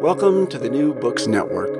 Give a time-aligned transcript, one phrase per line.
[0.00, 1.70] Welcome to the New Books Network.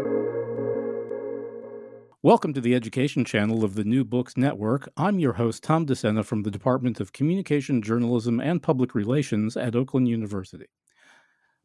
[2.22, 4.88] Welcome to the education channel of the New Books Network.
[4.96, 9.76] I'm your host, Tom DeSena from the Department of Communication, Journalism, and Public Relations at
[9.76, 10.66] Oakland University.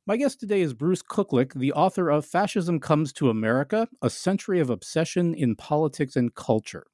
[0.05, 4.59] My guest today is Bruce Kuklick, the author of Fascism Comes to America A Century
[4.59, 6.85] of Obsession in Politics and Culture.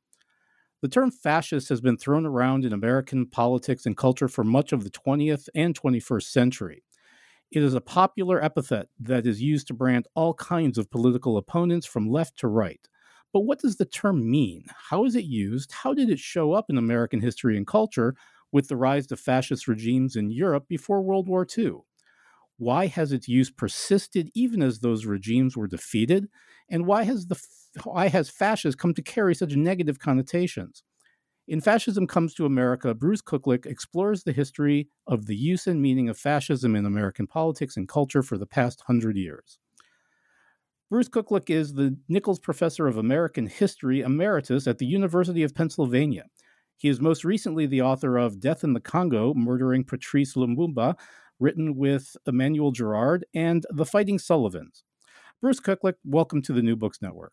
[0.81, 4.83] The term fascist has been thrown around in American politics and culture for much of
[4.83, 6.83] the 20th and 21st century.
[7.51, 11.85] It is a popular epithet that is used to brand all kinds of political opponents
[11.85, 12.87] from left to right.
[13.33, 14.65] But what does the term mean?
[14.89, 15.71] How is it used?
[15.71, 18.15] How did it show up in American history and culture
[18.51, 21.85] with the rise of fascist regimes in Europe before World War II?
[22.57, 26.29] Why has its use persisted even as those regimes were defeated?
[26.69, 27.39] And why has the
[27.83, 30.83] why has fascist come to carry such negative connotations?
[31.47, 36.09] In Fascism Comes to America, Bruce Kuklick explores the history of the use and meaning
[36.09, 39.57] of fascism in American politics and culture for the past hundred years.
[40.89, 46.25] Bruce Kuklick is the Nichols Professor of American History Emeritus at the University of Pennsylvania.
[46.75, 50.95] He is most recently the author of Death in the Congo Murdering Patrice Lumumba,
[51.39, 54.83] written with Emmanuel Gerard, and The Fighting Sullivans.
[55.39, 57.31] Bruce Kuklick, welcome to the New Books Network.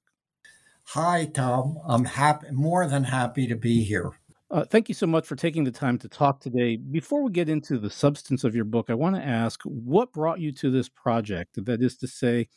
[0.89, 1.79] Hi, Tom.
[1.87, 4.13] I'm happy, more than happy to be here.
[4.51, 6.77] Uh, thank you so much for taking the time to talk today.
[6.77, 10.39] Before we get into the substance of your book, I want to ask what brought
[10.39, 11.65] you to this project?
[11.65, 12.49] That is to say,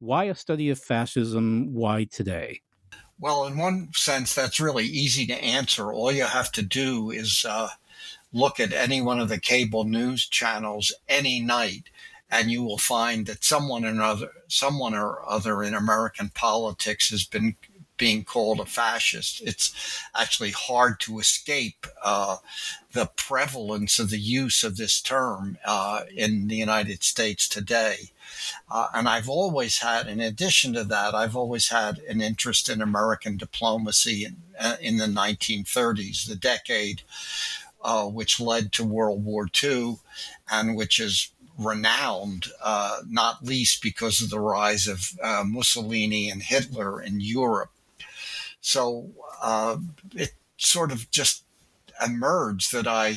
[0.00, 1.72] why a study of fascism?
[1.72, 2.60] Why today?
[3.18, 5.92] Well, in one sense, that's really easy to answer.
[5.92, 7.68] All you have to do is uh,
[8.32, 11.84] look at any one of the cable news channels any night
[12.30, 17.24] and you will find that someone or other, someone or other in American politics has
[17.24, 17.56] been
[17.98, 19.42] being called a fascist.
[19.42, 22.38] It's actually hard to escape uh,
[22.92, 28.10] the prevalence of the use of this term uh, in the United States today.
[28.70, 32.80] Uh, and I've always had, in addition to that, I've always had an interest in
[32.80, 37.02] American diplomacy in, uh, in the 1930s, the decade
[37.82, 39.98] uh, which led to World War II
[40.50, 46.42] and which is renowned, uh, not least because of the rise of uh, Mussolini and
[46.42, 47.70] Hitler in Europe.
[48.68, 49.08] So
[49.40, 49.78] uh,
[50.14, 51.44] it sort of just
[52.04, 53.16] emerged that I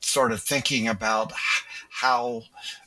[0.00, 1.34] started thinking about
[1.90, 2.44] how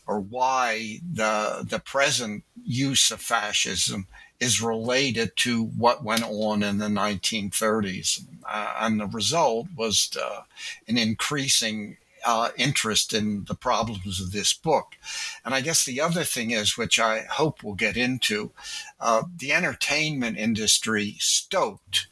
[0.07, 4.07] or why the the present use of fascism
[4.39, 8.25] is related to what went on in the 1930s.
[8.43, 10.41] Uh, and the result was uh,
[10.87, 14.95] an increasing uh, interest in the problems of this book.
[15.43, 18.51] And I guess the other thing is, which I hope we'll get into,
[18.99, 22.07] uh, the entertainment industry stoked.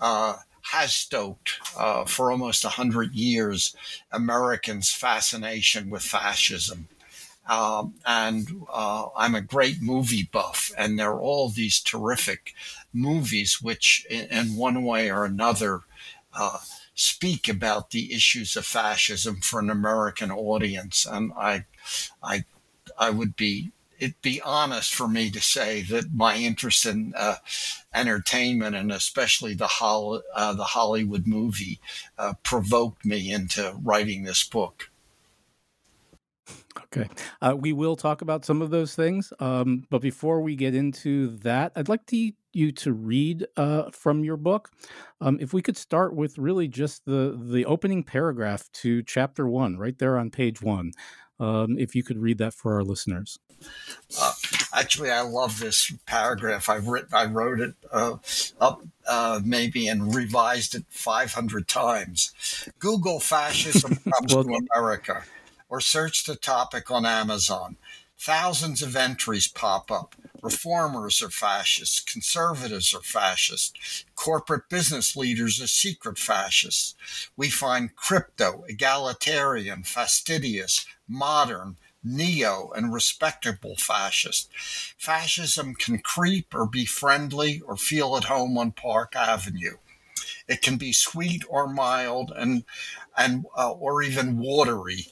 [0.00, 0.36] Uh,
[0.70, 3.76] has stoked uh, for almost 100 years
[4.10, 6.88] Americans' fascination with fascism.
[7.48, 12.54] Um, and uh, I'm a great movie buff, and there are all these terrific
[12.92, 15.80] movies which, in, in one way or another,
[16.34, 16.58] uh,
[17.02, 21.06] speak about the issues of fascism for an American audience.
[21.06, 21.64] And I,
[22.22, 22.44] I,
[22.98, 23.72] I would be
[24.02, 27.36] it'd be honest for me to say that my interest in uh,
[27.94, 31.78] entertainment and especially the Hol- uh, the Hollywood movie
[32.18, 34.90] uh, provoked me into writing this book.
[36.76, 37.08] Okay.
[37.40, 39.32] Uh, we will talk about some of those things.
[39.38, 44.24] Um, but before we get into that, I'd like to, you to read uh, from
[44.24, 44.70] your book.
[45.20, 49.76] Um, if we could start with really just the, the opening paragraph to chapter one,
[49.78, 50.92] right there on page one.
[51.40, 53.38] Um, if you could read that for our listeners.
[54.20, 54.32] Uh,
[54.72, 56.68] actually, I love this paragraph.
[56.68, 58.16] I've written, I wrote it uh,
[58.60, 62.32] up uh, maybe and revised it 500 times.
[62.78, 65.24] Google fascism comes well, to America
[65.68, 67.76] or search the topic on Amazon.
[68.18, 70.14] Thousands of entries pop up.
[70.42, 76.94] Reformers are fascists, conservatives are fascists, corporate business leaders are secret fascists.
[77.36, 84.50] We find crypto, egalitarian, fastidious, modern, neo, and respectable fascist.
[84.98, 89.76] Fascism can creep or be friendly or feel at home on Park Avenue.
[90.52, 92.64] It can be sweet or mild and
[93.16, 95.08] and uh, or even watery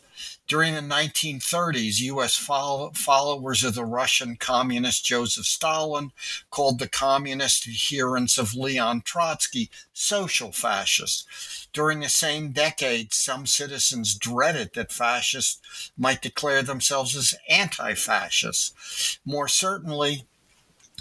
[0.50, 2.36] during the 1930s, U.S.
[2.36, 6.10] follow- followers of the Russian communist Joseph Stalin
[6.50, 11.68] called the communist adherents of Leon Trotsky social fascists.
[11.72, 19.20] During the same decade, some citizens dreaded that fascists might declare themselves as anti fascists.
[19.24, 20.26] More certainly,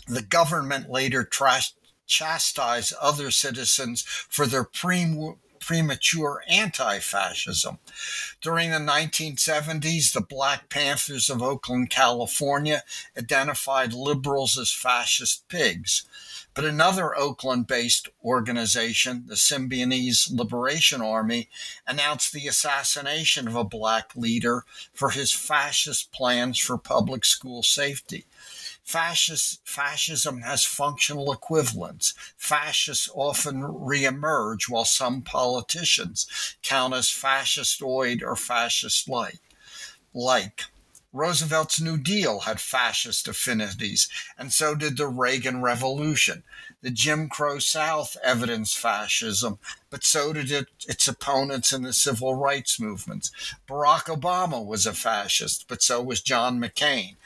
[0.08, 1.74] the government later trashed
[2.10, 7.78] chastise other citizens for their pre- premature anti fascism.
[8.42, 12.84] During the 1970s, the Black Panthers of Oakland, California
[13.18, 16.04] identified liberals as fascist pigs.
[16.56, 21.48] But another Oakland based organization, the Symbionese Liberation Army,
[21.86, 28.26] announced the assassination of a black leader for his fascist plans for public school safety.
[28.90, 32.16] Fascist, fascism has functional equivalents.
[32.38, 39.42] Fascists often reemerge while some politicians count as fascistoid or fascist like.
[40.12, 40.64] Like
[41.14, 44.10] Roosevelt's New Deal had fascist affinities,
[44.40, 46.42] and so did the Reagan Revolution.
[46.82, 49.60] The Jim Crow South evidenced fascism,
[49.92, 53.32] but so did it, its opponents in the civil rights movements.
[53.68, 57.18] Barack Obama was a fascist, but so was John McCain.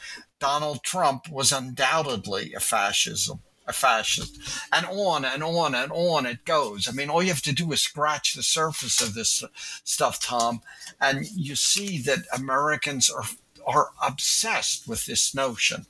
[0.44, 4.38] Donald Trump was undoubtedly a fascism, a fascist,
[4.74, 6.86] and on and on and on it goes.
[6.86, 9.42] I mean, all you have to do is scratch the surface of this
[9.86, 10.60] stuff, Tom,
[11.00, 13.24] and you see that Americans are
[13.66, 15.86] are obsessed with this notion.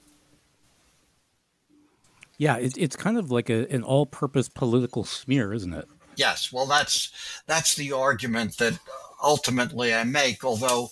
[2.38, 5.88] Yeah, it, it's kind of like a, an all-purpose political smear, isn't it?
[6.16, 6.54] Yes.
[6.54, 7.12] Well, that's
[7.48, 8.78] that's the argument that
[9.24, 10.44] ultimately I make.
[10.44, 10.90] Although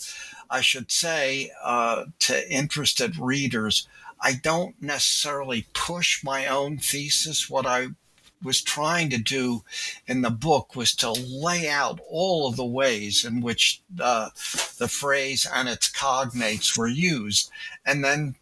[0.51, 3.88] I should say uh, to interested readers,
[4.19, 7.50] I don't necessarily push my own thesis.
[7.50, 7.88] What I
[8.44, 9.63] was trying to do
[10.07, 14.30] in the book was to lay out all of the ways in which uh,
[14.77, 17.50] the phrase and its cognates were used,
[17.86, 18.36] and then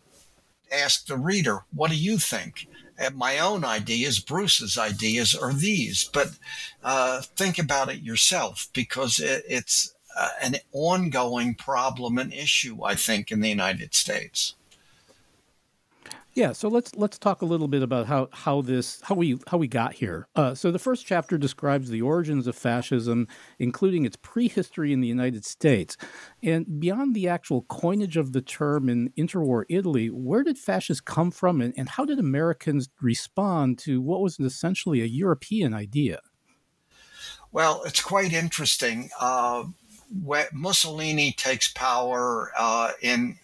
[0.71, 2.67] ask the reader, what do you think?
[2.97, 6.09] And my own ideas, Bruce's ideas, are these.
[6.11, 6.31] But
[6.83, 12.95] uh, think about it yourself because it, it's uh, an ongoing problem and issue, I
[12.95, 14.55] think, in the United States.
[16.33, 19.57] Yeah, so let's let's talk a little bit about how how this how we how
[19.57, 20.27] we got here.
[20.35, 23.27] Uh, so the first chapter describes the origins of fascism,
[23.57, 25.97] including its prehistory in the United States,
[26.43, 31.31] and beyond the actual coinage of the term in interwar Italy, where did fascists come
[31.31, 36.19] from, and, and how did Americans respond to what was essentially a European idea?
[37.51, 39.09] Well, it's quite interesting.
[39.19, 39.63] Uh,
[40.51, 43.37] Mussolini takes power uh, in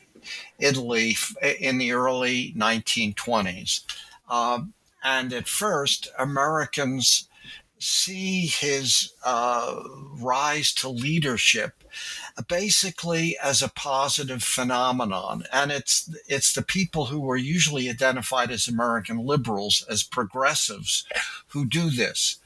[0.60, 1.16] Italy
[1.60, 3.82] in the early 1920s.
[4.30, 7.30] Um, and at first, Americans
[7.78, 9.80] see his uh,
[10.20, 11.84] rise to leadership
[12.48, 18.68] basically as a positive phenomenon and it's it's the people who were usually identified as
[18.68, 21.06] American liberals as progressives
[21.50, 22.40] who do this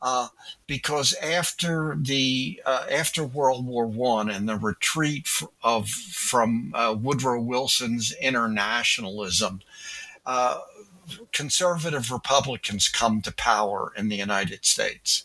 [0.00, 0.28] uh,
[0.66, 5.28] because after the uh, after World War One and the retreat
[5.62, 9.60] of from uh, Woodrow Wilson's internationalism,
[10.24, 10.60] uh,
[11.32, 15.24] conservative Republicans come to power in the United States,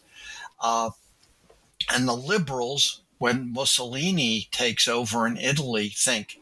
[0.60, 0.90] uh,
[1.94, 6.40] and the liberals, when Mussolini takes over in Italy, think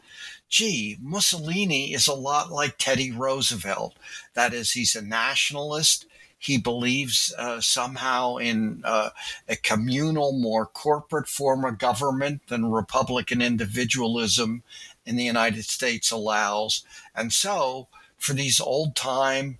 [0.52, 3.96] gee, Mussolini is a lot like Teddy Roosevelt.
[4.34, 6.04] That is, he's a nationalist.
[6.42, 9.10] He believes uh, somehow in uh,
[9.48, 14.64] a communal, more corporate form of government than Republican individualism
[15.06, 16.84] in the United States allows.
[17.14, 17.86] And so,
[18.18, 19.58] for these old time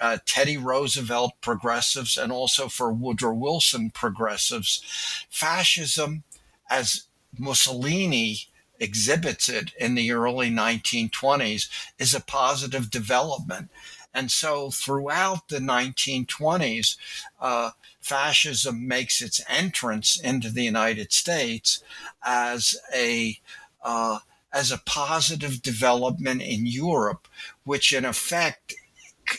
[0.00, 4.84] uh, Teddy Roosevelt progressives and also for Woodrow Wilson progressives,
[5.28, 6.22] fascism,
[6.70, 7.06] as
[7.36, 8.46] Mussolini
[8.78, 11.68] exhibits it in the early 1920s
[11.98, 13.68] is a positive development.
[14.14, 16.96] And so throughout the 1920s,
[17.40, 21.82] uh, fascism makes its entrance into the United States
[22.24, 23.40] as a
[23.82, 24.20] uh,
[24.52, 27.26] as a positive development in Europe,
[27.64, 28.74] which in effect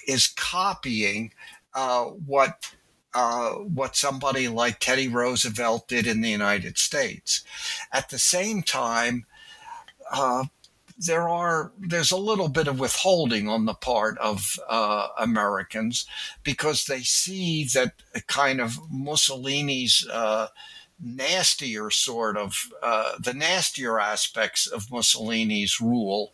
[0.08, 1.32] is copying
[1.74, 2.72] uh, what
[3.14, 7.44] uh, what somebody like Teddy Roosevelt did in the United States.
[7.94, 9.26] At the same time,
[10.12, 10.46] uh,
[10.98, 16.06] there are there's a little bit of withholding on the part of uh, Americans
[16.44, 17.94] because they see that
[18.28, 20.48] kind of Mussolini's uh,
[21.04, 26.32] nastier sort of uh, the nastier aspects of Mussolini's rule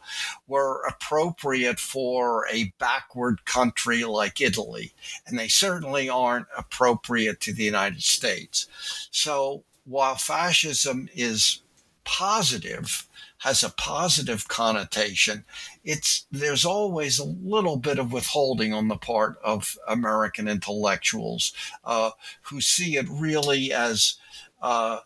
[0.48, 4.94] were appropriate for a backward country like Italy,
[5.26, 8.68] and they certainly aren't appropriate to the United States.
[9.10, 11.62] So while fascism is
[12.04, 13.08] positive
[13.42, 15.44] has a positive connotation,
[15.84, 21.52] it's there's always a little bit of withholding on the part of American intellectuals
[21.84, 22.12] uh,
[22.44, 24.16] who see it really as
[24.62, 25.00] uh,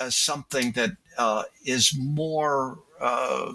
[0.00, 3.52] as something that uh, is more uh,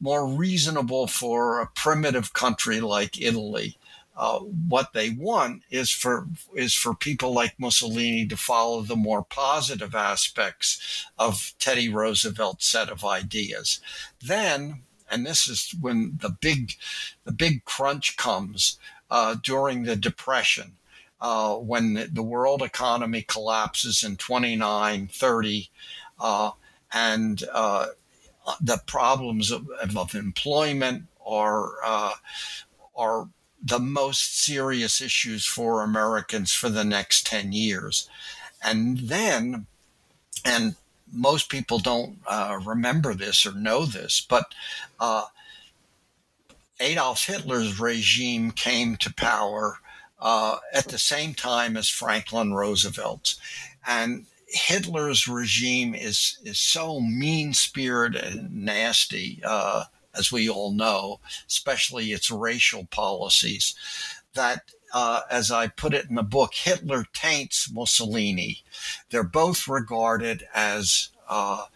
[0.00, 3.76] more reasonable for a primitive country like Italy.
[4.14, 9.24] Uh, what they want is for is for people like Mussolini to follow the more
[9.24, 13.80] positive aspects of Teddy Roosevelt's set of ideas.
[14.20, 16.74] Then, and this is when the big
[17.24, 18.78] the big crunch comes
[19.10, 20.76] uh, during the Depression
[21.22, 25.70] uh, when the world economy collapses in 29, 30,
[26.18, 26.50] uh,
[26.92, 27.86] and uh,
[28.60, 31.70] the problems of, of employment are
[32.96, 33.28] are
[33.62, 38.08] the most serious issues for Americans for the next 10 years.
[38.64, 39.66] And then,
[40.44, 40.74] and
[41.12, 44.54] most people don't uh, remember this or know this, but
[44.98, 45.26] uh,
[46.80, 49.78] Adolf Hitler's regime came to power
[50.20, 53.38] uh, at the same time as Franklin Roosevelt's.
[53.86, 61.20] And Hitler's regime is is so mean spirited and nasty, uh, as we all know,
[61.46, 63.74] especially its racial policies,
[64.34, 68.62] that uh, as I put it in the book, Hitler taints Mussolini.
[69.10, 71.66] They're both regarded as uh,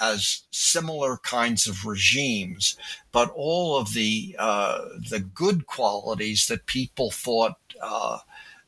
[0.00, 2.76] as similar kinds of regimes,
[3.12, 8.18] but all of the uh, the good qualities that people thought uh,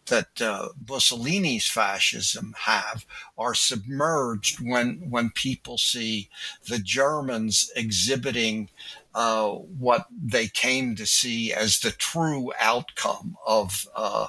[0.07, 3.05] that uh, Mussolini's fascism have
[3.37, 6.29] are submerged when when people see
[6.69, 8.69] the Germans exhibiting
[9.17, 14.27] uh, what they came to see as the true outcome of uh,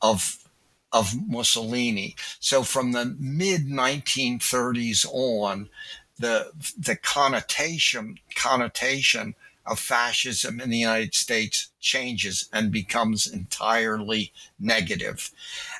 [0.00, 0.38] of
[0.92, 2.14] of Mussolini.
[2.38, 5.68] So from the mid 1930s on,
[6.16, 9.34] the the connotation connotation
[9.66, 15.32] of fascism in the United States changes and becomes entirely negative.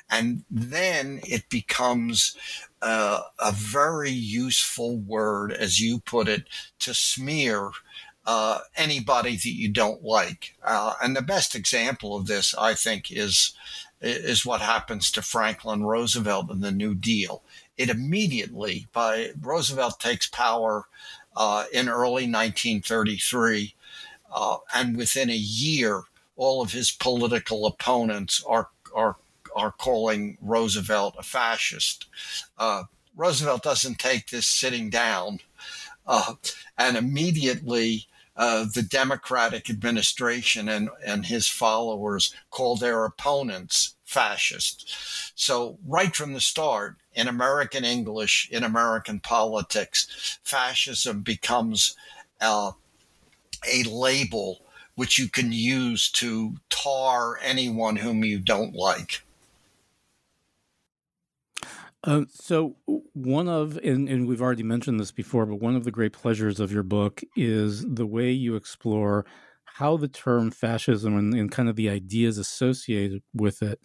[0.09, 2.35] And then it becomes
[2.81, 6.47] uh, a very useful word, as you put it,
[6.79, 7.71] to smear
[8.31, 10.55] uh, anybody that you don't like.
[10.63, 13.53] Uh, and the best example of this, I think, is
[14.01, 17.41] is what happens to Franklin Roosevelt in the New Deal.
[17.75, 20.85] It immediately, by Roosevelt takes power
[21.35, 23.73] uh, in early 1933,
[24.31, 26.03] uh, and within a year,
[26.37, 29.15] all of his political opponents are are
[29.55, 32.05] are calling Roosevelt a fascist.
[32.59, 32.83] Uh,
[33.15, 35.39] Roosevelt doesn't take this sitting down,
[36.05, 36.35] uh,
[36.77, 38.05] and immediately
[38.39, 44.89] uh, the Democratic administration and, and his followers call their opponents fascist.
[45.35, 51.97] So, right from the start, in American English, in American politics, fascism becomes
[52.39, 52.71] uh,
[53.69, 54.61] a label
[54.95, 59.21] which you can use to tar anyone whom you don't like.
[62.03, 62.77] Uh, so
[63.13, 66.59] one of and, and we've already mentioned this before, but one of the great pleasures
[66.59, 69.25] of your book is the way you explore
[69.65, 73.79] how the term fascism and, and kind of the ideas associated with it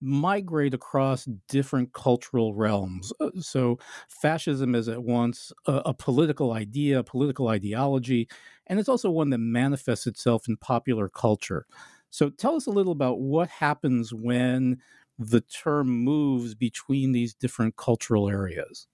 [0.00, 3.12] migrate across different cultural realms.
[3.20, 3.78] Uh, so,
[4.08, 8.28] fascism is at once a, a, political idea, a political ideology,
[8.66, 11.66] and it's also one that manifests itself in popular culture.
[12.10, 14.78] So, tell us a little about what happens when
[15.18, 18.86] the term moves between these different cultural areas.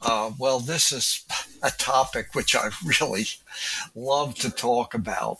[0.00, 1.24] Uh, well, this is
[1.62, 3.26] a topic which I really
[3.94, 5.38] love to talk about.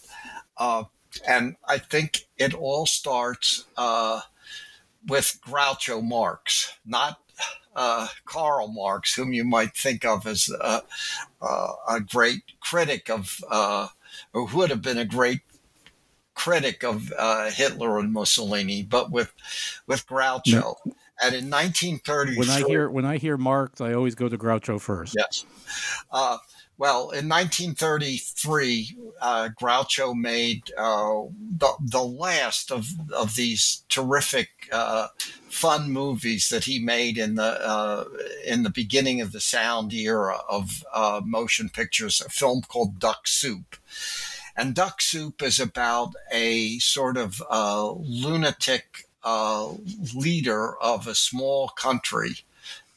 [0.56, 0.84] Uh,
[1.26, 4.20] and I think it all starts uh,
[5.06, 7.18] with Groucho Marx, not
[7.74, 10.80] uh, Karl Marx, whom you might think of as uh,
[11.40, 13.88] uh, a great critic of, uh,
[14.32, 15.40] or would have been a great
[16.38, 19.32] critic of uh, Hitler and Mussolini, but with
[19.86, 20.52] with Groucho.
[20.52, 20.76] No.
[21.20, 24.80] And in 1930, when I hear when I hear Marx, I always go to Groucho
[24.80, 25.16] first.
[25.18, 25.44] Yes.
[26.12, 26.38] Uh,
[26.78, 31.22] well, in 1933, uh, Groucho made uh,
[31.56, 35.08] the, the last of, of these terrific, uh,
[35.48, 38.04] fun movies that he made in the uh,
[38.46, 42.20] in the beginning of the sound era of uh, motion pictures.
[42.20, 43.74] A film called Duck Soup,
[44.58, 49.04] and Duck Soup is about a sort of uh, lunatic
[50.14, 52.38] leader of a small country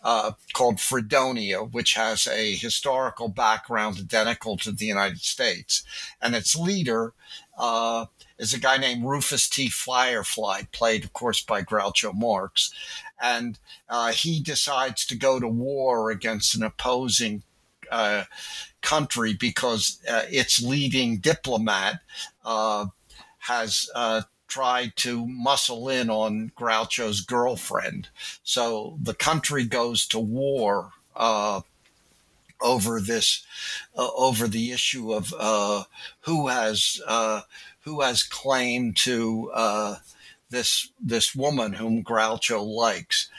[0.03, 5.83] uh, called Fredonia, which has a historical background identical to the United States.
[6.19, 7.13] And its leader
[7.57, 8.07] uh,
[8.39, 9.69] is a guy named Rufus T.
[9.69, 12.73] Firefly, played, of course, by Groucho Marx.
[13.21, 17.43] And uh, he decides to go to war against an opposing
[17.91, 18.23] uh,
[18.81, 22.01] country because uh, its leading diplomat
[22.43, 22.87] uh,
[23.39, 23.89] has
[24.51, 28.09] tried to muscle in on Groucho's girlfriend.
[28.43, 31.61] So the country goes to war uh,
[32.61, 33.45] over this,
[33.97, 35.85] uh, over the issue of uh,
[36.21, 37.41] who has uh,
[37.81, 39.95] who has claim to uh,
[40.49, 43.29] this this woman whom Groucho likes.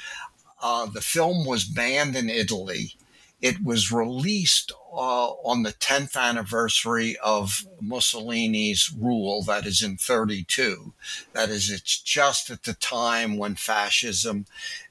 [0.62, 2.94] Uh, the film was banned in Italy.
[3.42, 10.94] It was released uh, on the 10th anniversary of Mussolini's rule, that is in 32.
[11.32, 14.46] That is, it's just at the time when fascism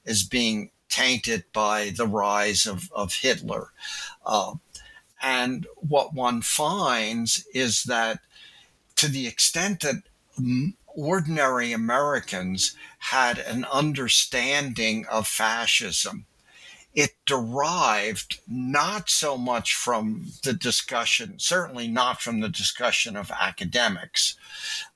[0.05, 3.71] is being tainted by the rise of, of Hitler.
[4.25, 4.55] Uh,
[5.21, 8.19] and what one finds is that
[8.97, 10.03] to the extent that
[10.87, 16.25] ordinary Americans had an understanding of fascism,
[16.93, 24.35] it derived not so much from the discussion, certainly not from the discussion of academics,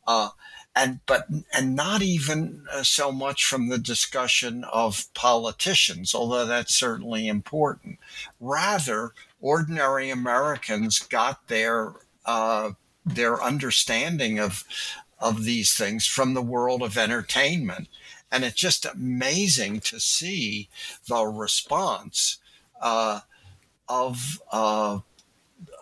[0.07, 0.29] uh,
[0.75, 6.75] and but and not even uh, so much from the discussion of politicians, although that's
[6.75, 7.98] certainly important.
[8.41, 11.93] Rather, ordinary Americans got their
[12.25, 12.72] uh,
[13.05, 14.65] their understanding of
[15.20, 17.87] of these things from the world of entertainment
[18.31, 20.70] and it's just amazing to see
[21.07, 22.38] the response
[22.81, 23.22] uh,
[23.88, 25.00] of uh,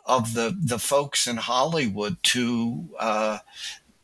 [0.05, 3.39] of the the folks in Hollywood to uh,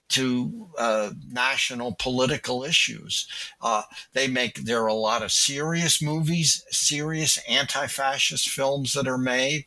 [0.10, 3.28] to uh, national political issues.
[3.62, 9.20] Uh, they make there are a lot of serious movies, serious anti-fascist films that are
[9.20, 9.66] made,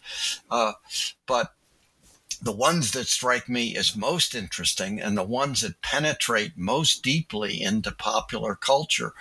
[0.51, 0.73] uh,
[1.27, 1.55] but
[2.43, 7.63] the ones that strike me as most interesting and the ones that penetrate most deeply
[7.63, 9.15] into popular culture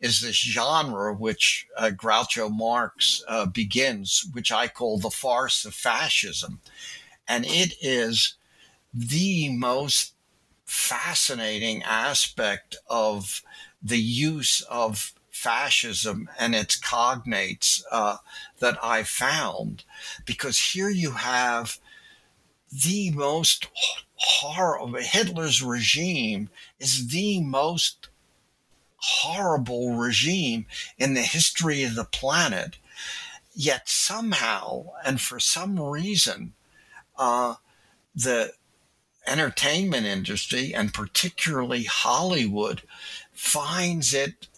[0.00, 5.74] is this genre which uh, Groucho Marx uh, begins, which I call the farce of
[5.74, 6.60] fascism.
[7.26, 8.34] And it is
[8.94, 10.14] the most
[10.64, 13.42] fascinating aspect of
[13.82, 18.18] the use of fascism and its cognates uh,
[18.60, 19.82] that I found,
[20.24, 21.80] because here you have
[22.72, 23.68] the most
[24.14, 28.08] horrible, Hitler's regime is the most
[28.96, 30.66] horrible regime
[30.98, 32.76] in the history of the planet.
[33.54, 36.52] Yet somehow, and for some reason,
[37.16, 37.54] uh,
[38.14, 38.52] the
[39.26, 42.82] entertainment industry, and particularly Hollywood,
[43.32, 44.48] finds it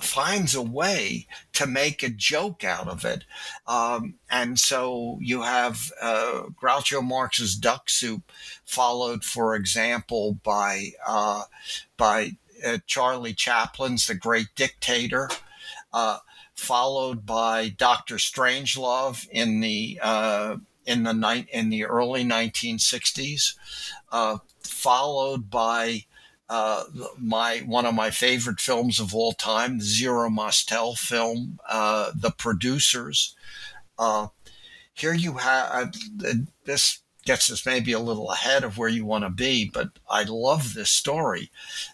[0.00, 3.24] finds a way to make a joke out of it.
[3.66, 8.22] Um, and so you have uh, Groucho Marx's Duck Soup,
[8.64, 11.44] followed, for example, by uh,
[11.96, 12.32] by
[12.64, 15.28] uh, Charlie Chaplin's The Great Dictator.
[15.92, 16.18] Uh,
[16.54, 23.54] followed by Doctor Strangelove in the uh, in the in the early 1960s,
[24.10, 26.04] uh, followed by
[26.52, 26.84] uh,
[27.18, 32.30] my one of my favorite films of all time, the Zero Mostel film, uh, The
[32.30, 33.34] Producers.
[33.98, 34.26] Uh,
[34.92, 36.32] here you have uh,
[36.66, 40.24] this gets us maybe a little ahead of where you want to be, but I
[40.24, 41.50] love this story.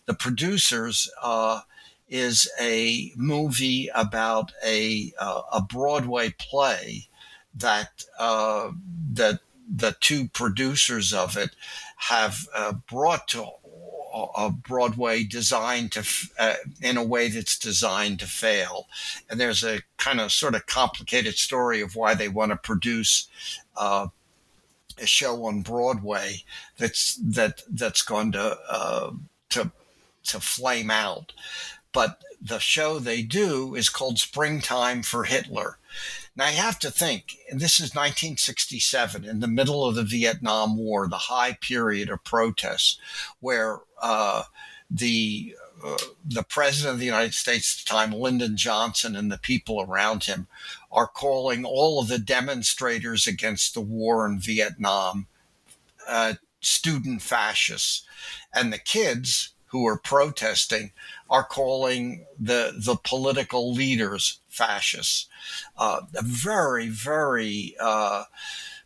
[0.06, 1.60] The Producers uh,
[2.08, 5.12] is a movie about a
[5.52, 7.06] a Broadway play
[7.54, 9.38] that that
[9.72, 11.50] the two producers of it
[12.08, 12.48] have
[12.88, 13.46] brought to
[14.37, 16.04] a Broadway designed to,
[16.38, 18.87] uh, in a way that's designed to fail.
[19.28, 23.28] And there's a kind of sort of complicated story of why they want to produce
[23.76, 24.09] uh,
[25.00, 26.42] a show on Broadway
[26.76, 29.12] that's that that's going to uh,
[29.50, 29.70] to
[30.24, 31.33] to flame out.
[31.92, 35.78] But the show they do is called Springtime for Hitler.
[36.38, 40.79] Now I have to think, and this is 1967, in the middle of the Vietnam
[40.79, 42.96] War, the high period of protests,
[43.40, 44.44] where uh,
[44.88, 49.38] the uh, the president of the United States at the time, Lyndon Johnson, and the
[49.38, 50.46] people around him
[50.92, 55.27] are calling all of the demonstrators against the war in Vietnam
[56.07, 58.03] uh, student fascists.
[58.53, 60.92] And the kids who are protesting
[61.31, 65.28] are calling the, the political leaders fascists.
[65.76, 68.24] Uh, a very, very uh,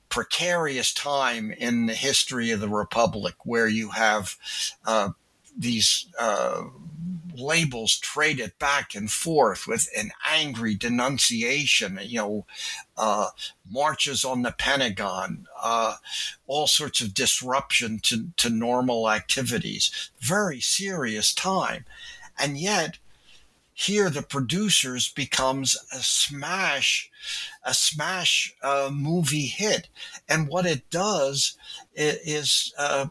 [0.08, 4.36] precarious time in the history of the Republic where you have
[4.84, 5.08] uh,
[5.56, 6.62] these uh,
[7.34, 12.46] labels traded back and forth with an angry denunciation, you know,
[12.96, 13.28] uh,
[13.70, 15.96] marches on the Pentagon, uh,
[16.46, 20.10] all sorts of disruption to, to normal activities.
[20.20, 21.84] Very serious time.
[22.38, 22.98] And yet,
[23.82, 27.10] here the producers becomes a smash
[27.64, 29.88] a smash uh, movie hit.
[30.28, 31.56] And what it does
[31.94, 33.06] is uh,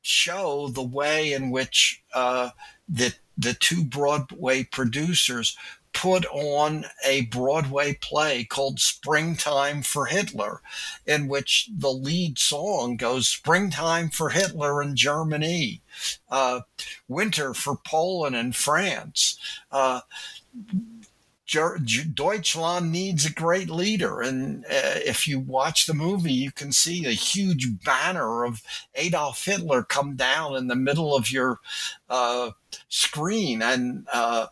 [0.00, 2.50] show the way in which uh,
[2.88, 5.56] the the two Broadway producers
[5.92, 10.60] put on a Broadway play called Springtime for Hitler,
[11.06, 15.82] in which the lead song goes Springtime for Hitler in Germany,
[16.30, 16.60] uh,
[17.08, 19.38] Winter for Poland and France.
[19.70, 20.00] Uh,
[22.14, 24.20] Deutschland needs a great leader.
[24.20, 28.62] And uh, if you watch the movie, you can see a huge banner of
[28.94, 31.60] Adolf Hitler come down in the middle of your
[32.08, 32.52] uh,
[32.88, 34.46] screen and uh,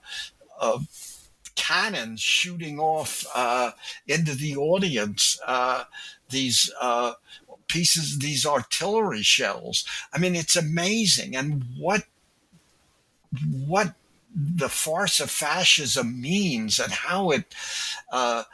[1.54, 3.72] cannons shooting off uh,
[4.06, 5.38] into the audience.
[5.46, 5.84] Uh,
[6.30, 7.14] these uh,
[7.66, 9.84] pieces, these artillery shells.
[10.12, 11.36] I mean, it's amazing.
[11.36, 12.04] And what
[13.66, 13.94] what
[14.34, 17.54] the farce of fascism means and how it
[18.12, 18.44] uh,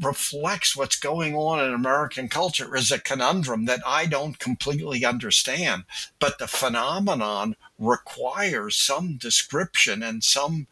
[0.00, 5.84] reflects what's going on in American culture is a conundrum that I don't completely understand.
[6.18, 10.66] But the phenomenon requires some description and some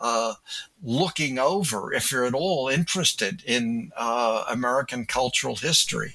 [0.00, 0.34] uh,
[0.82, 6.14] looking over if you're at all interested in uh, American cultural history.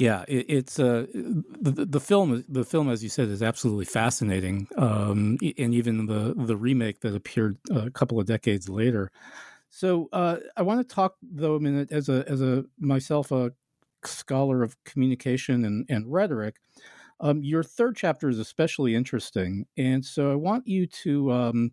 [0.00, 2.42] Yeah, it, it's uh, the, the film.
[2.48, 7.14] The film, as you said, is absolutely fascinating, um, and even the the remake that
[7.14, 9.12] appeared a couple of decades later.
[9.70, 13.52] So uh, I want to talk though a minute as a as a myself a
[14.04, 16.56] scholar of communication and, and rhetoric.
[17.20, 21.72] Um, your third chapter is especially interesting, and so I want you to um,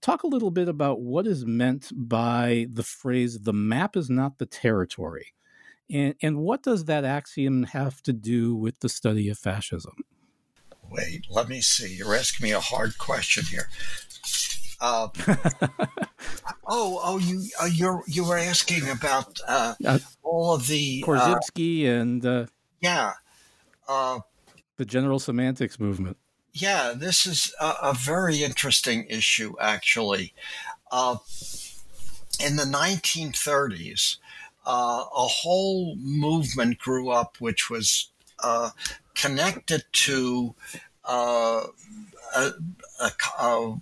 [0.00, 4.38] talk a little bit about what is meant by the phrase "the map is not
[4.38, 5.34] the territory."
[5.90, 9.96] And, and what does that axiom have to do with the study of fascism?
[10.90, 11.96] Wait, let me see.
[11.96, 13.68] You're asking me a hard question here.
[14.82, 15.08] Uh,
[16.66, 21.06] oh, oh, you uh, you you were asking about uh, uh all of the uh,
[21.06, 22.46] Korzybski and uh,
[22.80, 23.12] yeah,
[23.86, 26.16] the general semantics movement.
[26.52, 30.34] Yeah, this is a, a very interesting issue, actually.
[30.92, 34.16] in the 1930s,
[34.66, 38.10] uh, a whole movement grew up which was
[38.42, 38.70] uh,
[39.14, 40.54] connected to
[41.04, 41.66] uh,
[42.36, 42.50] a,
[43.00, 43.76] a, a,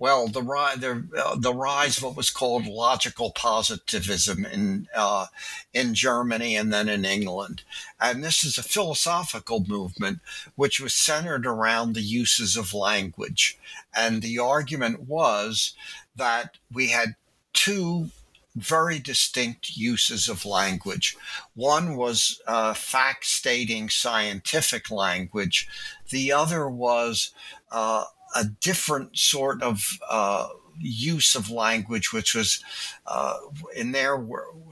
[0.00, 5.26] well, the rise, the, uh, the rise of what was called logical positivism in uh,
[5.74, 7.62] in Germany and then in England,
[8.00, 10.20] and this is a philosophical movement
[10.56, 13.58] which was centered around the uses of language,
[13.94, 15.74] and the argument was
[16.16, 17.14] that we had
[17.52, 18.10] two
[18.56, 21.14] very distinct uses of language.
[21.54, 25.68] One was uh, fact stating scientific language,
[26.08, 27.32] the other was
[27.70, 32.62] uh, a different sort of uh, use of language, which was,
[33.06, 33.36] uh,
[33.74, 34.24] in their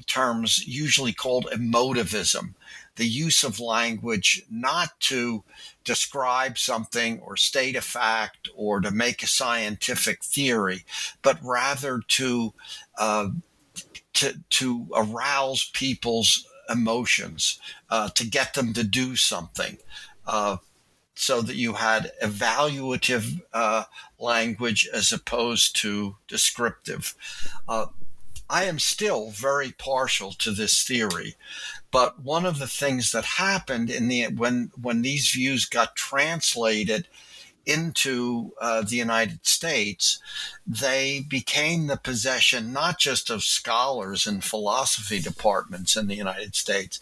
[0.06, 2.54] terms, usually called emotivism.
[2.96, 5.44] The use of language not to
[5.84, 10.84] describe something or state a fact or to make a scientific theory,
[11.22, 12.54] but rather to
[12.98, 13.28] uh,
[14.14, 19.78] to to arouse people's emotions, uh, to get them to do something,
[20.26, 20.56] uh,
[21.18, 23.82] so that you had evaluative uh,
[24.20, 27.16] language as opposed to descriptive.
[27.68, 27.86] Uh,
[28.48, 31.34] I am still very partial to this theory,
[31.90, 37.08] but one of the things that happened in the when when these views got translated
[37.68, 40.18] into uh, the United States,
[40.66, 46.98] they became the possession not just of scholars and philosophy departments in the United States,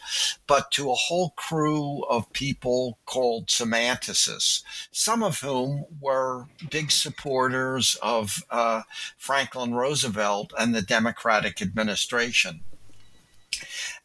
[0.48, 7.96] but to a whole crew of people called semanticists, some of whom were big supporters
[8.02, 8.82] of uh,
[9.16, 12.60] Franklin Roosevelt and the Democratic administration.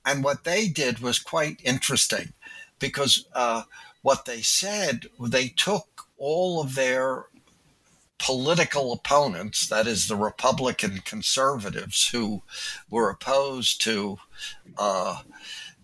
[0.06, 2.34] And what they did was quite interesting
[2.78, 3.64] because uh,
[4.02, 5.91] what they said, they took
[6.22, 7.26] all of their
[8.20, 12.44] political opponents, that is, the Republican conservatives who
[12.90, 14.20] were opposed to
[14.78, 15.24] uh,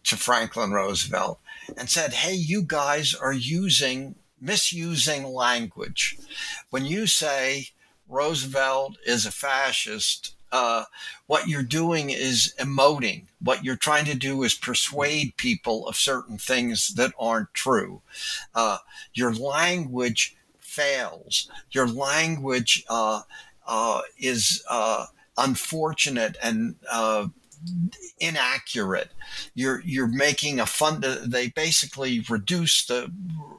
[0.04, 1.40] to Franklin Roosevelt,
[1.76, 6.18] and said, "Hey, you guys are using misusing language.
[6.70, 7.70] When you say
[8.08, 10.86] Roosevelt is a fascist, uh,
[11.26, 13.24] what you're doing is emoting.
[13.40, 18.02] What you're trying to do is persuade people of certain things that aren't true.
[18.56, 18.78] Uh,
[19.14, 21.50] your language fails.
[21.72, 23.22] Your language uh,
[23.66, 25.08] uh is uh,
[25.38, 27.28] unfortunate and uh,
[28.20, 29.12] inaccurate.
[29.54, 31.04] You're you're making a fund.
[31.04, 33.12] They basically reduced the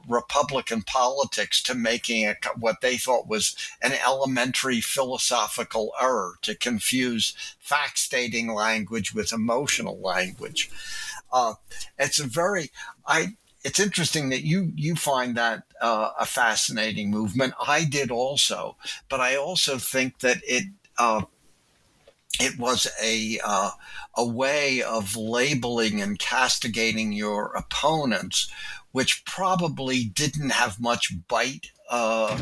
[0.07, 7.33] Republican politics to making a, what they thought was an elementary philosophical error to confuse
[7.59, 10.69] fact stating language with emotional language.
[11.31, 11.53] Uh,
[11.97, 12.71] it's a very
[13.05, 13.35] I.
[13.63, 17.53] It's interesting that you you find that uh, a fascinating movement.
[17.65, 18.77] I did also,
[19.09, 20.65] but I also think that it.
[20.97, 21.23] Uh,
[22.39, 23.71] it was a uh,
[24.15, 28.51] a way of labeling and castigating your opponents,
[28.91, 32.37] which probably didn't have much bite uh,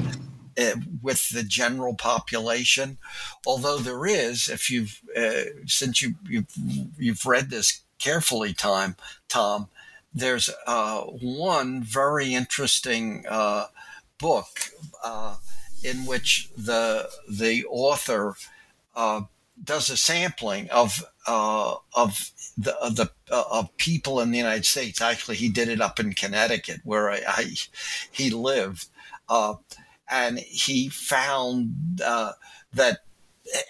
[0.58, 2.98] eh, with the general population.
[3.46, 6.54] Although there is, if you've uh, since you you've,
[6.98, 8.96] you've read this carefully, time
[9.30, 9.70] Tom,
[10.14, 13.68] there's uh, one very interesting uh,
[14.20, 14.72] book
[15.04, 15.36] uh,
[15.84, 18.36] in which the the author
[19.64, 24.66] does a sampling of uh, of the of the uh, of people in the United
[24.66, 25.02] States.
[25.02, 27.52] Actually, he did it up in Connecticut, where I, I
[28.12, 28.88] he lived,
[29.30, 29.56] uh,
[30.10, 32.34] and he found uh,
[32.74, 33.00] that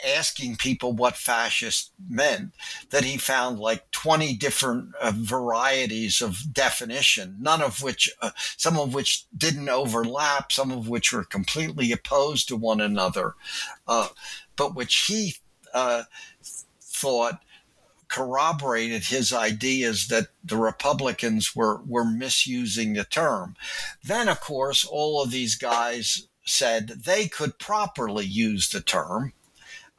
[0.03, 2.51] asking people what fascist meant
[2.89, 8.79] that he found like 20 different uh, varieties of definition none of which uh, some
[8.79, 13.35] of which didn't overlap some of which were completely opposed to one another
[13.85, 15.35] but which he
[15.73, 16.03] uh,
[16.81, 17.41] thought
[18.07, 23.55] corroborated his ideas that the Republicans were were misusing the term.
[24.03, 29.33] Then, of course, all of these guys said they could properly use the term,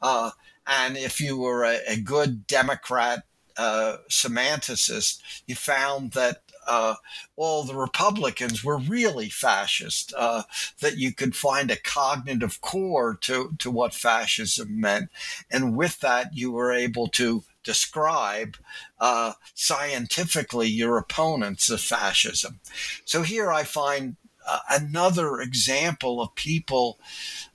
[0.01, 0.31] uh,
[0.65, 3.23] and if you were a, a good Democrat
[3.57, 6.95] uh, semanticist, you found that uh,
[7.35, 10.43] all the Republicans were really fascist, uh,
[10.79, 15.09] that you could find a cognitive core to, to what fascism meant.
[15.49, 18.55] And with that, you were able to describe
[18.99, 22.59] uh, scientifically your opponents of fascism.
[23.03, 24.15] So here I find
[24.47, 26.99] uh, another example of people.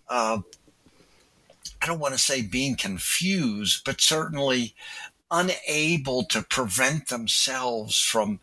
[0.08, 0.40] Uh,
[1.80, 4.74] I don't want to say being confused, but certainly
[5.30, 8.40] unable to prevent themselves from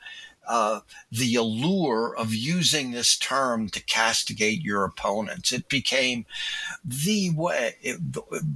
[0.51, 5.53] uh, the allure of using this term to castigate your opponents.
[5.53, 6.25] It became
[6.83, 7.99] the way, it,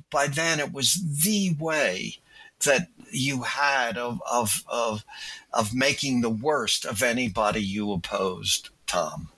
[0.10, 2.18] by then, it was the way
[2.66, 5.06] that you had of, of, of,
[5.54, 9.30] of making the worst of anybody you opposed, Tom.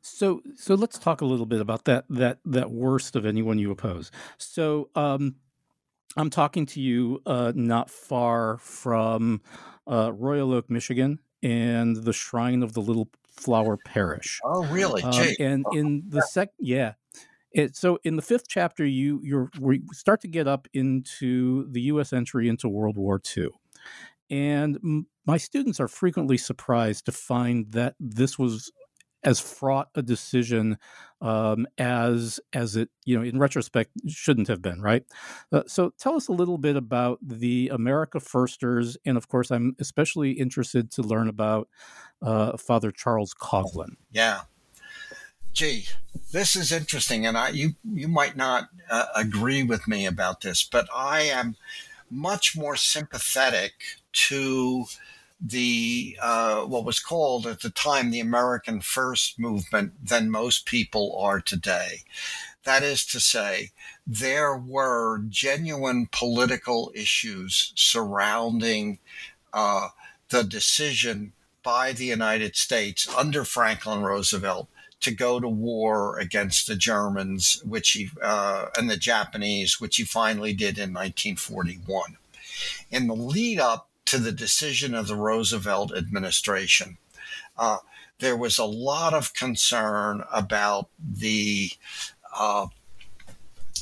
[0.00, 3.70] So, so let's talk a little bit about that that that worst of anyone you
[3.70, 4.10] oppose.
[4.36, 5.36] So, um,
[6.16, 9.40] I'm talking to you uh, not far from
[9.88, 14.40] uh, Royal Oak, Michigan, and the Shrine of the Little Flower Parish.
[14.44, 15.02] Oh, really?
[15.02, 16.94] Um, and in the sec, yeah.
[17.52, 19.48] It, so in the fifth chapter, you you
[19.92, 22.12] start to get up into the U.S.
[22.12, 23.48] entry into World War II,
[24.28, 28.70] and m- my students are frequently surprised to find that this was
[29.24, 30.78] as fraught a decision
[31.20, 35.04] um, as as it you know in retrospect shouldn't have been right?
[35.52, 39.74] Uh, so tell us a little bit about the america firsters and of course i'm
[39.80, 41.68] especially interested to learn about
[42.22, 44.42] uh, father charles coughlin yeah.
[45.52, 45.86] Gee
[46.30, 50.62] this is interesting and i you you might not uh, agree with me about this
[50.62, 51.56] but i am
[52.10, 53.72] much more sympathetic
[54.12, 54.84] to
[55.40, 61.16] the uh, what was called at the time the American First movement than most people
[61.20, 62.02] are today.
[62.64, 63.70] That is to say,
[64.06, 68.98] there were genuine political issues surrounding
[69.52, 69.88] uh,
[70.28, 74.68] the decision by the United States under Franklin Roosevelt
[75.00, 80.04] to go to war against the Germans, which he uh, and the Japanese, which he
[80.04, 82.16] finally did in 1941.
[82.90, 86.96] In the lead up to the decision of the Roosevelt administration,
[87.58, 87.78] uh,
[88.20, 91.70] there was a lot of concern about the
[92.34, 92.66] uh,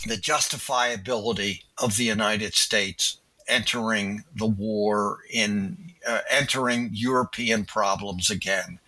[0.06, 8.78] the justifiability of the United States entering the war in uh, entering European problems again.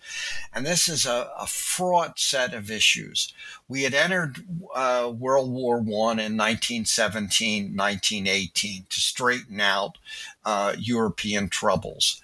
[0.53, 3.33] And this is a, a fraught set of issues.
[3.67, 9.97] We had entered uh, World War I in 1917, 1918 to straighten out
[10.45, 12.21] uh, European troubles.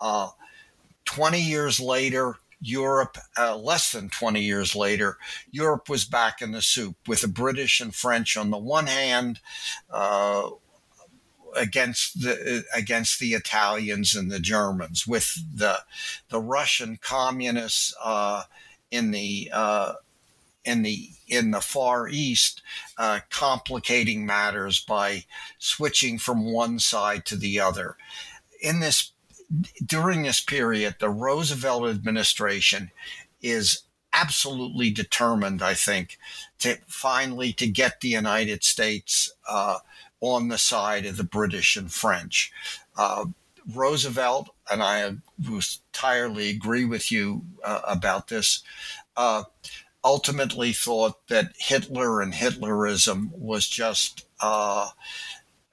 [0.00, 0.30] Uh,
[1.04, 5.16] 20 years later, Europe, uh, less than 20 years later,
[5.50, 9.40] Europe was back in the soup with the British and French on the one hand,
[9.90, 10.50] uh,
[11.56, 15.80] against the against the Italians and the Germans, with the
[16.28, 18.44] the Russian communists uh,
[18.90, 19.94] in the uh,
[20.64, 22.62] in the in the Far East,
[22.96, 25.24] uh, complicating matters by
[25.58, 27.96] switching from one side to the other.
[28.60, 29.12] In this
[29.84, 32.90] during this period, the Roosevelt administration
[33.40, 33.82] is
[34.12, 36.18] absolutely determined, I think,
[36.58, 39.78] to finally to get the United States uh,
[40.20, 42.52] on the side of the British and French.
[42.96, 43.26] Uh,
[43.74, 45.14] Roosevelt, and I
[45.46, 48.62] entirely agree with you uh, about this,
[49.16, 49.44] uh,
[50.02, 54.90] ultimately thought that Hitler and Hitlerism was just uh,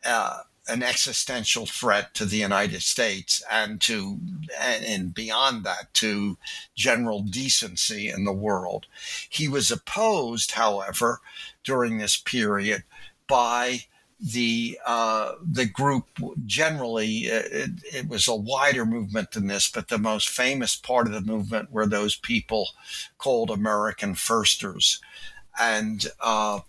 [0.03, 4.19] uh, an existential threat to the United States and to
[4.59, 6.37] and beyond that to
[6.75, 8.87] general decency in the world.
[9.29, 11.21] He was opposed, however,
[11.63, 12.83] during this period
[13.27, 13.85] by
[14.19, 16.05] the uh, the group
[16.45, 21.13] generally it, it, was a wider movement than this, but the most famous part of
[21.13, 22.69] the movement were those people
[23.17, 25.01] called American Firsters,
[25.59, 26.59] and uh,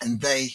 [0.00, 0.50] and they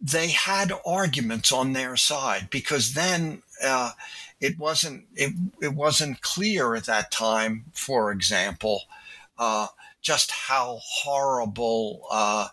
[0.00, 3.92] they had arguments on their side because then uh,
[4.40, 8.82] it wasn't it, it wasn't clear at that time, for example,
[9.38, 9.68] uh,
[10.00, 12.48] just how horrible uh,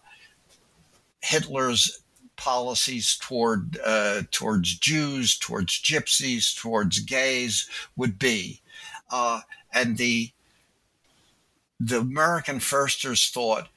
[1.22, 2.02] Hitler's
[2.36, 8.62] policies toward uh, towards Jews, towards gypsies, towards gays would be,
[9.12, 9.42] uh,
[9.74, 10.32] and the
[11.80, 13.70] the American firsters thought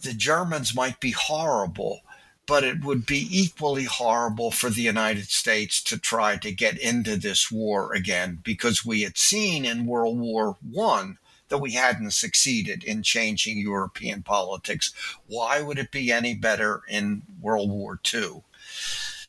[0.00, 2.00] the Germans might be horrible,
[2.46, 7.16] but it would be equally horrible for the United States to try to get into
[7.16, 11.18] this war again because we had seen in World War One
[11.48, 14.92] that we hadn't succeeded in changing European politics.
[15.26, 18.42] Why would it be any better in World War II?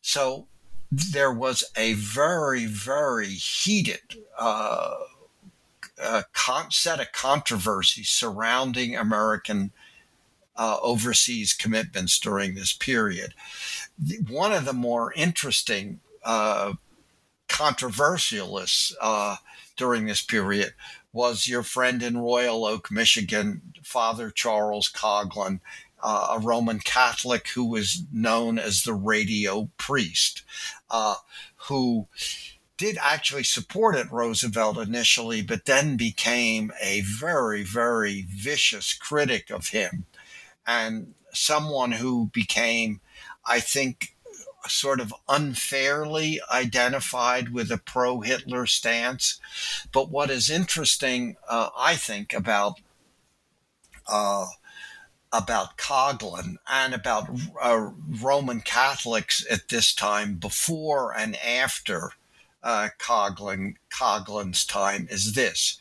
[0.02, 0.48] So
[0.92, 4.96] there was a very, very heated uh,
[6.02, 6.24] uh,
[6.70, 9.72] set of controversies surrounding American
[10.56, 13.34] uh, overseas commitments during this period.
[14.28, 16.74] One of the more interesting uh,
[17.48, 19.38] controversialists uh,
[19.78, 20.74] during this period
[21.12, 25.60] was your friend in Royal Oak, Michigan, Father Charles Coughlin,
[26.02, 30.43] uh, a Roman Catholic who was known as the radio priest,
[30.89, 31.15] uh,
[31.67, 32.08] who
[32.78, 39.69] did actually support it, Roosevelt initially, but then became a very, very vicious critic of
[39.69, 40.06] him.
[40.65, 43.02] And someone who became,
[43.45, 44.15] I think,
[44.67, 49.39] sort of unfairly identified with a pro Hitler stance.
[49.91, 52.80] But what is interesting, uh, I think, about
[54.08, 54.48] uh,
[55.32, 57.30] about Coughlin and about
[57.62, 57.91] uh,
[58.22, 62.12] Roman Catholics at this time, before and after
[62.63, 63.76] uh, Coughlin,
[64.65, 65.78] time, is this.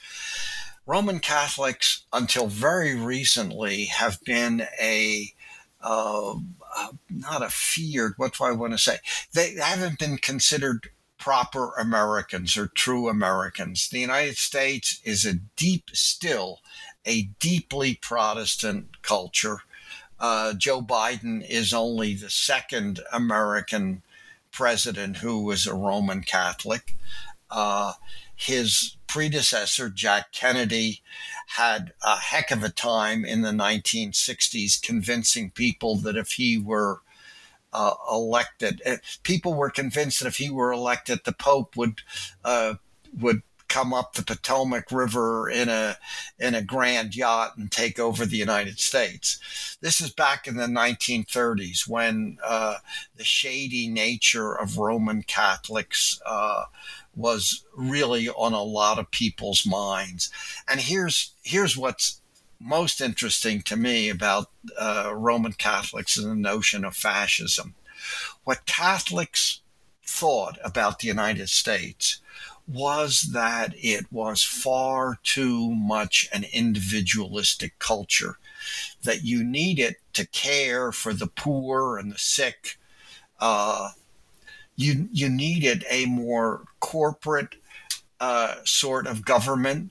[0.86, 5.32] Roman Catholics, until very recently, have been a
[5.80, 6.34] uh,
[6.78, 8.98] uh, not a feared, what do I want to say?
[9.32, 13.88] They haven't been considered proper Americans or true Americans.
[13.88, 16.60] The United States is a deep, still
[17.04, 19.58] a deeply Protestant culture.
[20.20, 24.02] Uh, Joe Biden is only the second American
[24.52, 26.94] president who was a Roman Catholic.
[27.50, 27.94] Uh,
[28.34, 31.02] his predecessor, Jack Kennedy,
[31.56, 37.01] had a heck of a time in the 1960s convincing people that if he were
[37.72, 42.03] uh, elected, uh, people were convinced that if he were elected, the Pope would
[42.44, 42.74] uh,
[43.18, 45.96] would come up the Potomac River in a
[46.38, 49.76] in a grand yacht and take over the United States.
[49.80, 52.76] This is back in the 1930s when uh,
[53.16, 56.64] the shady nature of Roman Catholics uh,
[57.18, 60.30] was really on a lot of people's minds.
[60.68, 62.20] And here's here's what's
[62.60, 64.50] most interesting to me about
[64.80, 67.74] uh, Roman Catholics and the notion of fascism.
[68.44, 69.60] What Catholics
[70.04, 72.20] thought about the United States
[72.66, 78.38] was that it was far too much an individualistic culture,
[79.02, 82.78] that you needed to care for the poor and the sick.
[83.40, 83.90] Uh,
[84.79, 87.57] you, you needed a more corporate
[88.20, 89.91] uh, sort of government,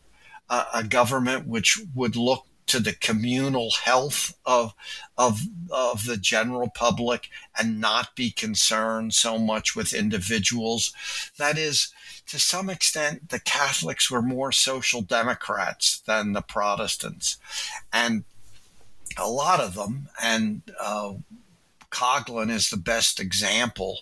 [0.50, 4.74] uh, a government which would look to the communal health of
[5.18, 10.94] of of the general public and not be concerned so much with individuals.
[11.38, 11.94] That is
[12.28, 17.38] to some extent the catholics were more social democrats than the protestants.
[17.92, 18.26] And
[19.18, 21.14] a lot of them and uh,
[21.98, 24.00] Coughlin is the best example,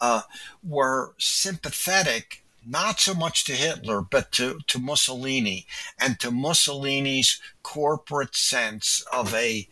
[0.00, 0.22] uh,
[0.62, 5.66] were sympathetic not so much to Hitler, but to, to Mussolini
[5.98, 9.68] and to Mussolini's corporate sense of a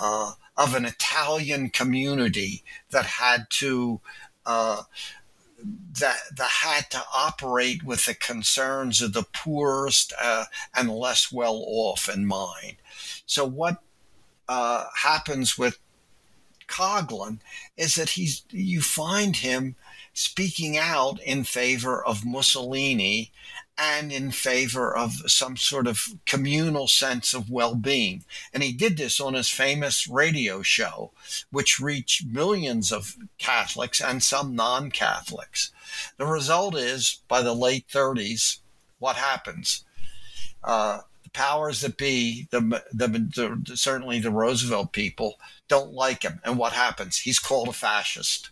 [0.00, 4.00] uh, of an Italian community that had to
[4.44, 4.82] uh,
[6.00, 11.62] that that had to operate with the concerns of the poorest uh, and less well
[11.64, 12.76] off in mind.
[13.24, 13.76] So what
[14.48, 15.78] uh, happens with
[16.72, 17.38] Coughlin
[17.76, 19.76] is that he's you find him
[20.14, 23.30] speaking out in favor of Mussolini
[23.78, 28.24] and in favor of some sort of communal sense of well being.
[28.52, 31.12] And he did this on his famous radio show,
[31.50, 35.70] which reached millions of Catholics and some non Catholics.
[36.16, 38.58] The result is, by the late 30s,
[38.98, 39.84] what happens?
[40.62, 45.38] Uh, the powers that be, the, the, the, certainly the Roosevelt people,
[45.72, 46.38] don't like him.
[46.44, 47.16] And what happens?
[47.16, 48.50] He's called a fascist.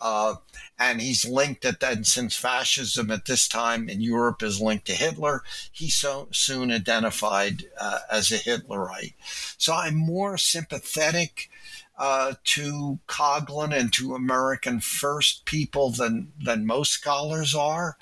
[0.00, 0.36] Uh,
[0.78, 4.92] and he's linked at that since fascism at this time in Europe is linked to
[4.92, 5.42] Hitler.
[5.72, 9.14] He so soon identified uh, as a Hitlerite.
[9.58, 11.50] So I'm more sympathetic
[11.98, 17.98] uh, to Coughlin and to American First people than than most scholars are,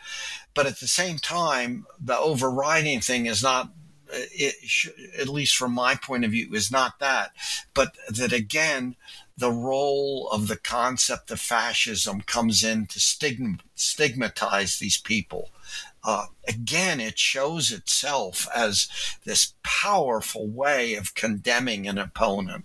[0.55, 3.71] but at the same time, the overriding thing is not.
[4.13, 4.55] It,
[5.19, 7.33] at least from my point of view, is not that,
[7.75, 8.97] but that again,
[9.37, 15.51] the role of the concept of fascism comes in to stigma, stigmatize these people.
[16.03, 18.89] Uh, again, it shows itself as
[19.25, 22.65] this powerful way of condemning an opponent.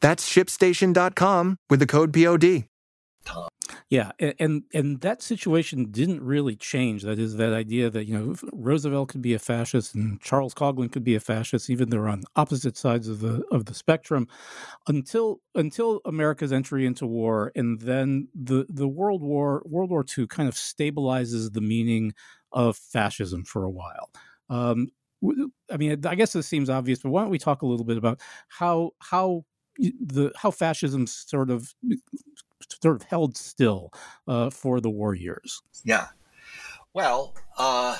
[0.00, 2.64] That's shipstation.com with the code POD.
[3.88, 7.02] Yeah, and and that situation didn't really change.
[7.02, 10.90] That is that idea that you know Roosevelt could be a fascist and Charles Coughlin
[10.90, 14.26] could be a fascist, even though they're on opposite sides of the of the spectrum,
[14.88, 20.26] until until America's entry into war, and then the the World War World War II
[20.26, 22.12] kind of stabilizes the meaning
[22.52, 24.10] of fascism for a while.
[24.48, 24.88] Um,
[25.70, 27.98] I mean, I guess this seems obvious, but why don't we talk a little bit
[27.98, 29.44] about how how
[29.80, 31.74] the how fascism sort of
[32.82, 33.92] sort of held still
[34.28, 35.62] uh, for the war years.
[35.84, 36.08] Yeah.
[36.92, 37.98] Well, uh,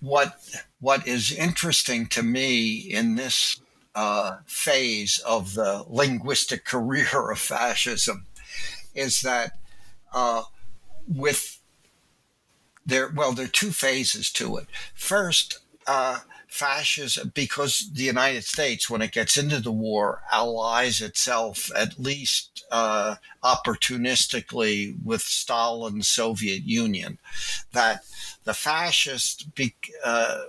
[0.00, 0.40] what
[0.80, 3.60] what is interesting to me in this
[3.94, 8.26] uh, phase of the linguistic career of fascism
[8.94, 9.52] is that
[10.12, 10.42] uh,
[11.06, 11.60] with
[12.86, 14.66] there, well, there are two phases to it.
[14.94, 21.70] First, uh, fascism, because the United States, when it gets into the war, allies itself
[21.76, 27.18] at least uh, opportunistically with Stalin's Soviet Union,
[27.72, 28.02] that
[28.44, 29.74] the fascists be,
[30.04, 30.42] uh,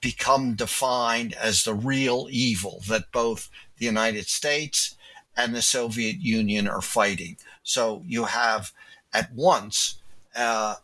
[0.00, 3.48] become defined as the real evil that both
[3.78, 4.96] the United States
[5.36, 7.36] and the Soviet Union are fighting.
[7.62, 8.72] So you have
[9.12, 9.98] at once
[10.34, 10.76] uh,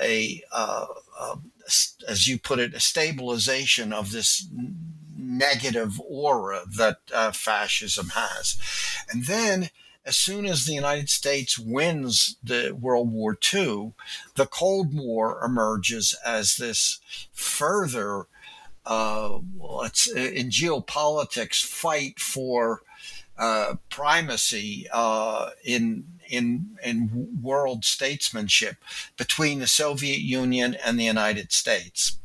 [0.00, 0.42] a,
[1.18, 1.36] uh, uh,
[2.08, 4.46] as you put it, a stabilization of this
[5.16, 8.56] negative aura that uh, fascism has.
[9.10, 9.70] And then,
[10.04, 13.92] as soon as the United States wins the World War II,
[14.34, 17.00] the Cold War emerges as this
[17.32, 18.26] further,
[18.84, 22.82] uh, let's in geopolitics, fight for
[23.38, 28.76] uh, primacy uh, in in in world statesmanship
[29.16, 32.18] between the Soviet Union and the United States,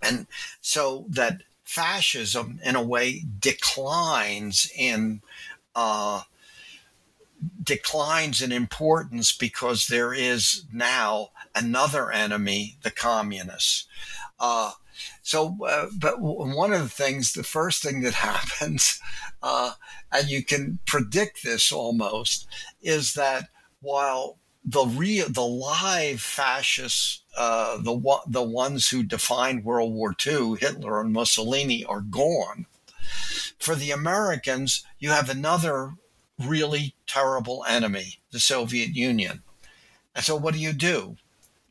[0.00, 0.26] and
[0.60, 5.22] so that fascism, in a way, declines in.
[5.74, 6.22] Uh,
[7.62, 13.86] declines in importance because there is now another enemy, the communists.
[14.38, 14.72] Uh,
[15.22, 19.00] so, uh, but one of the things, the first thing that happens,
[19.42, 19.72] uh,
[20.10, 22.46] and you can predict this almost,
[22.80, 23.48] is that
[23.80, 30.56] while the real, the live fascists, uh, the the ones who defined World War II,
[30.60, 32.66] Hitler and Mussolini, are gone.
[33.58, 35.94] For the Americans, you have another
[36.38, 39.42] really terrible enemy, the Soviet Union.
[40.14, 41.16] And so, what do you do?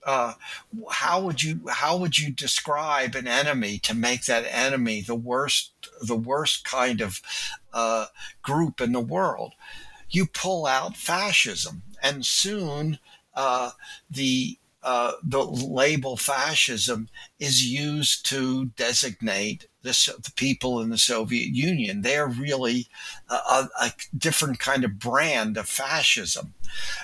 [0.05, 0.33] Uh,
[0.89, 5.73] how would you how would you describe an enemy to make that enemy the worst
[6.01, 7.21] the worst kind of
[7.73, 8.07] uh,
[8.41, 9.53] group in the world?
[10.09, 12.99] You pull out fascism, and soon
[13.35, 13.71] uh,
[14.09, 17.07] the uh, the label fascism
[17.39, 19.91] is used to designate the,
[20.23, 22.01] the people in the Soviet Union.
[22.01, 22.87] They're really
[23.29, 26.53] a, a, a different kind of brand of fascism.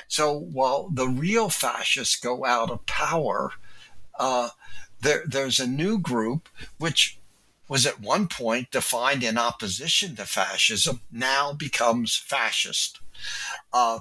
[0.07, 3.51] So while the real fascists go out of power,
[4.19, 4.49] uh,
[5.01, 6.49] there, there's a new group
[6.79, 7.19] which
[7.67, 12.99] was at one point defined in opposition to fascism, now becomes fascist.
[13.73, 13.99] Uh,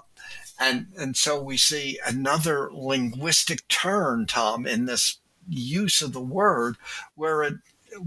[0.58, 6.76] and, and so we see another linguistic turn, Tom, in this use of the word
[7.14, 7.54] where it,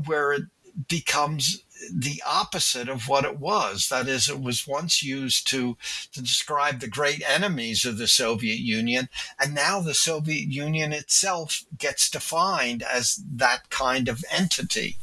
[0.06, 0.44] where it
[0.88, 3.90] becomes the opposite of what it was.
[3.90, 5.78] That is, it was once used to,
[6.12, 11.64] to describe the great enemies of the Soviet Union, and now the Soviet Union itself
[11.78, 14.98] gets defined as that kind of entity.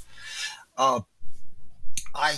[0.77, 1.01] Uh,
[2.15, 2.37] I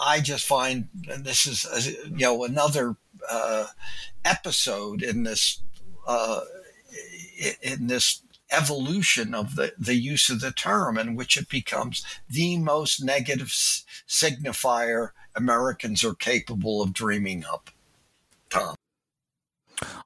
[0.00, 0.88] I just find,
[1.18, 2.96] this is uh, you know another
[3.28, 3.66] uh,
[4.28, 5.62] episode in this
[6.06, 6.40] uh,
[7.62, 12.56] in this evolution of the, the use of the term in which it becomes the
[12.58, 17.70] most negative signifier Americans are capable of dreaming up.
[18.48, 18.74] Tom.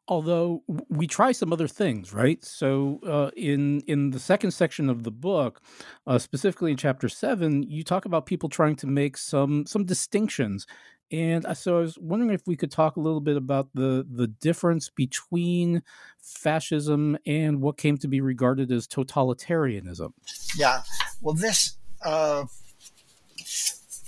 [0.09, 2.45] Although we try some other things, right?
[2.45, 5.63] So uh, in in the second section of the book,
[6.07, 10.67] uh, specifically in chapter seven, you talk about people trying to make some some distinctions
[11.13, 14.27] and so I was wondering if we could talk a little bit about the the
[14.27, 15.83] difference between
[16.19, 20.15] fascism and what came to be regarded as totalitarianism.
[20.57, 20.83] Yeah,
[21.21, 22.47] well, this uh,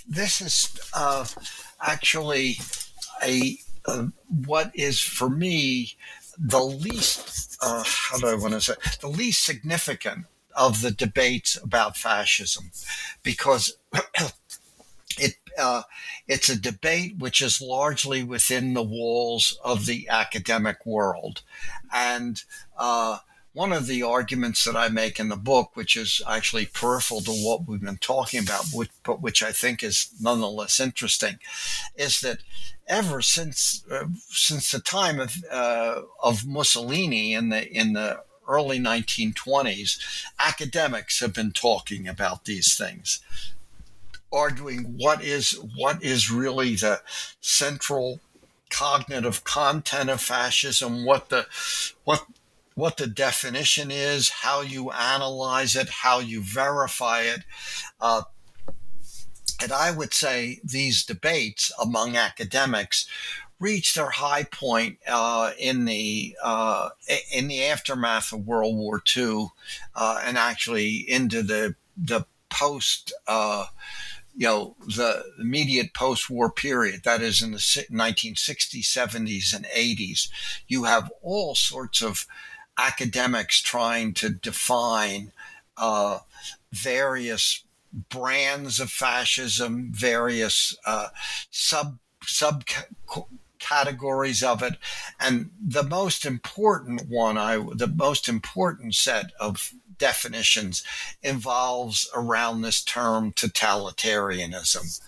[0.07, 1.25] this is uh,
[1.79, 2.57] actually
[3.23, 4.07] a, a,
[4.45, 5.93] what is for me
[6.37, 10.25] the least uh, how do I want to say the least significant
[10.55, 12.71] of the debates about fascism
[13.23, 13.77] because
[15.17, 15.83] it uh,
[16.27, 21.41] it's a debate which is largely within the walls of the academic world,
[21.93, 22.43] and
[22.77, 23.19] uh,
[23.55, 27.31] one of the arguments that I make in the book, which is actually peripheral to
[27.31, 31.39] what we've been talking about, which, but which I think is nonetheless interesting,
[31.95, 32.39] is that
[32.85, 38.77] ever since uh, since the time of uh, of Mussolini in the in the early
[38.77, 39.99] 1920s,
[40.37, 43.21] academics have been talking about these things
[44.31, 47.01] arguing what is what is really the
[47.39, 48.19] central
[48.69, 51.45] cognitive content of fascism, what the
[52.03, 52.25] what
[52.75, 57.41] what the definition is, how you analyze it, how you verify it.
[58.01, 58.23] Uh,
[59.61, 63.07] and I would say these debates among academics
[63.59, 66.89] reached their high point uh, in the uh,
[67.33, 69.47] in the aftermath of World War II,
[69.95, 73.65] uh, and actually into the the post uh,
[74.35, 80.29] you know, the immediate post war period, that is in the 1960s, 70s, and 80s,
[80.67, 82.27] you have all sorts of
[82.77, 85.31] academics trying to define
[85.77, 86.19] uh,
[86.71, 87.63] various
[88.09, 91.07] brands of fascism, various uh,
[91.49, 92.65] sub sub
[93.59, 94.73] categories of it,
[95.19, 100.83] and the most important one, I the most important set of definitions
[101.21, 105.01] involves around this term totalitarianism,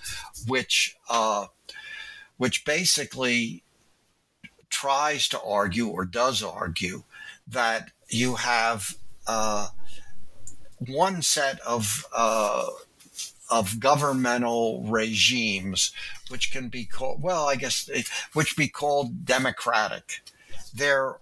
[0.48, 1.48] which uh,
[2.38, 3.64] which basically
[4.70, 7.04] tries to argue or does argue
[7.48, 9.70] that you have uh,
[10.80, 12.68] one set of uh,
[13.50, 15.92] of governmental regimes,
[16.30, 17.90] which can be called well, I guess
[18.34, 20.22] which be called democratic.
[20.74, 21.18] Their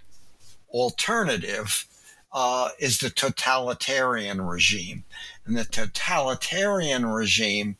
[0.69, 1.87] alternative
[2.35, 5.05] uh, is the totalitarian regime,
[5.45, 7.77] and the totalitarian regime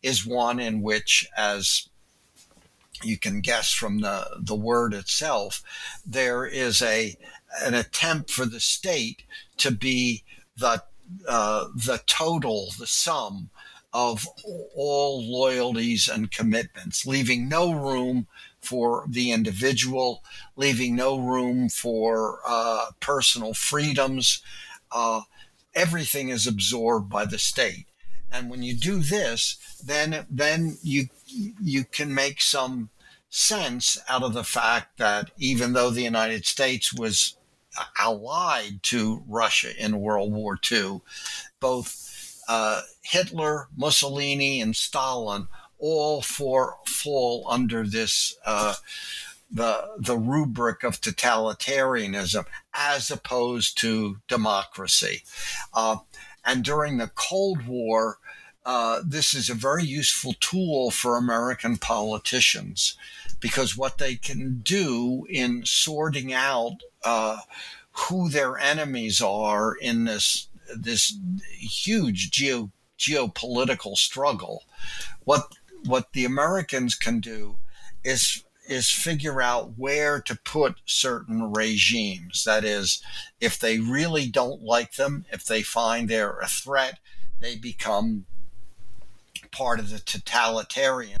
[0.00, 1.88] is one in which, as
[3.02, 5.60] you can guess from the, the word itself,
[6.06, 7.16] there is a
[7.62, 9.22] an attempt for the state
[9.56, 10.22] to be
[10.56, 10.82] the
[11.28, 13.50] uh, the total, the sum
[13.92, 14.26] of
[14.76, 18.26] all loyalties and commitments, leaving no room
[18.66, 20.22] for the individual,
[20.56, 24.42] leaving no room for uh, personal freedoms.
[24.90, 25.22] Uh,
[25.74, 27.86] everything is absorbed by the state,
[28.30, 32.90] and when you do this, then then you you can make some
[33.28, 37.36] sense out of the fact that even though the United States was
[37.98, 41.00] allied to Russia in World War II.
[41.60, 45.48] Both uh, Hitler, Mussolini, and Stalin
[45.78, 48.74] all four fall under this uh,
[49.50, 55.22] the the rubric of totalitarianism as opposed to democracy.
[55.72, 55.96] Uh,
[56.44, 58.18] and during the Cold War,
[58.64, 62.96] uh, this is a very useful tool for American politicians
[63.40, 67.38] because what they can do in sorting out uh,
[67.92, 71.16] who their enemies are in this this
[71.58, 74.64] huge geo geopolitical struggle,
[75.24, 75.52] what
[75.86, 77.56] what the Americans can do
[78.04, 82.42] is is figure out where to put certain regimes.
[82.44, 83.00] That is,
[83.40, 86.98] if they really don't like them, if they find they're a threat,
[87.40, 88.26] they become
[89.52, 91.20] part of the totalitarian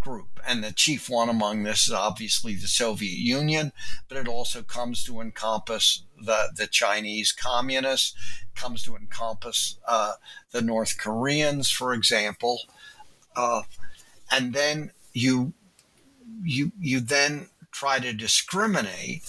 [0.00, 0.40] group.
[0.46, 3.72] And the chief one among this is obviously the Soviet Union,
[4.08, 8.14] but it also comes to encompass the, the Chinese communists,
[8.54, 10.14] comes to encompass uh,
[10.50, 12.62] the North Koreans, for example.
[13.36, 13.62] Uh,
[14.30, 15.52] and then you
[16.42, 19.22] you you then try to discriminate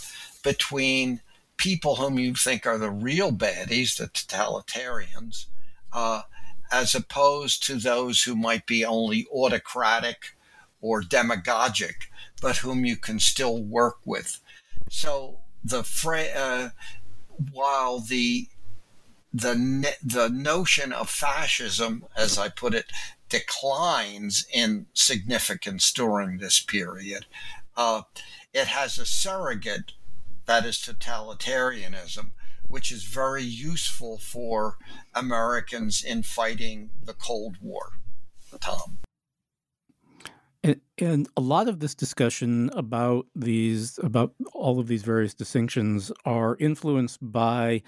[0.43, 1.21] between
[1.57, 5.45] people whom you think are the real baddies, the totalitarians,
[5.93, 6.23] uh,
[6.71, 10.35] as opposed to those who might be only autocratic
[10.81, 12.09] or demagogic,
[12.41, 14.39] but whom you can still work with.
[14.89, 16.69] So the fra- uh,
[17.51, 18.47] while the
[19.33, 22.85] the the notion of fascism, as I put it,
[23.31, 27.25] declines in significance during this period.
[27.75, 28.03] Uh,
[28.53, 29.93] it has a surrogate
[30.45, 32.31] that is totalitarianism,
[32.67, 34.77] which is very useful for
[35.15, 37.93] Americans in fighting the Cold War.
[38.59, 38.99] Tom.
[40.63, 46.11] And, and, a lot of this discussion about these, about all of these various distinctions,
[46.23, 47.81] are influenced by,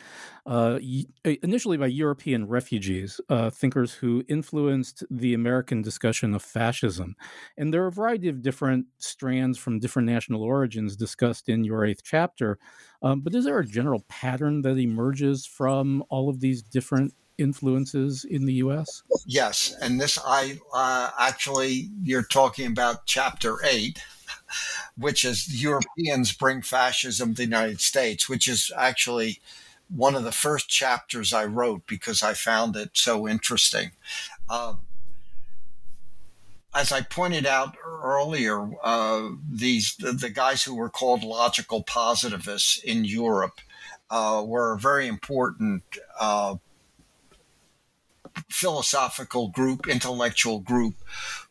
[0.48, 0.80] uh,
[1.24, 7.16] initially by European refugees, uh, thinkers who influenced the American discussion of fascism.
[7.58, 11.86] And there are a variety of different strands from different national origins discussed in your
[11.86, 12.58] eighth chapter.
[13.04, 18.26] Um, but is there a general pattern that emerges from all of these different influences
[18.26, 19.04] in the U.S.?
[19.26, 24.00] Yes, and this I uh, actually you're talking about chapter eight,
[24.98, 29.40] which is Europeans bring fascism to the United States, which is actually
[29.90, 33.92] one of the first chapters I wrote because I found it so interesting.
[34.50, 34.76] Uh,
[36.76, 42.78] as I pointed out earlier, uh, these the, the, guys who were called logical positivists
[42.80, 43.62] in Europe
[44.10, 45.84] uh, were a very important
[46.20, 46.56] uh,
[48.50, 50.96] philosophical group, intellectual group,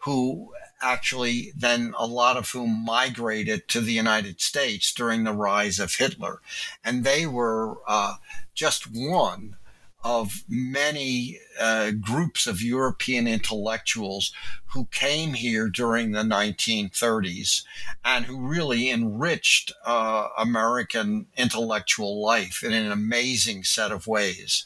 [0.01, 0.53] who
[0.83, 5.95] actually then a lot of whom migrated to the United States during the rise of
[5.95, 6.41] Hitler.
[6.85, 8.17] And they were uh,
[8.55, 9.57] just one
[10.05, 14.33] of many uh, groups of European intellectuals
[14.73, 17.63] who came here during the 1930s
[18.05, 24.65] and who really enriched uh, American intellectual life in an amazing set of ways.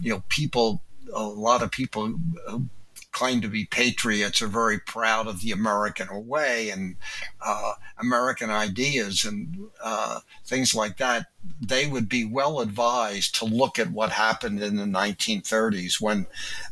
[0.00, 2.06] You know, people a lot of people
[2.48, 2.68] who
[3.12, 6.96] claim to be patriots are very proud of the American way and
[7.40, 11.26] uh, American ideas and uh, things like that,
[11.58, 16.26] they would be well advised to look at what happened in the 1930s when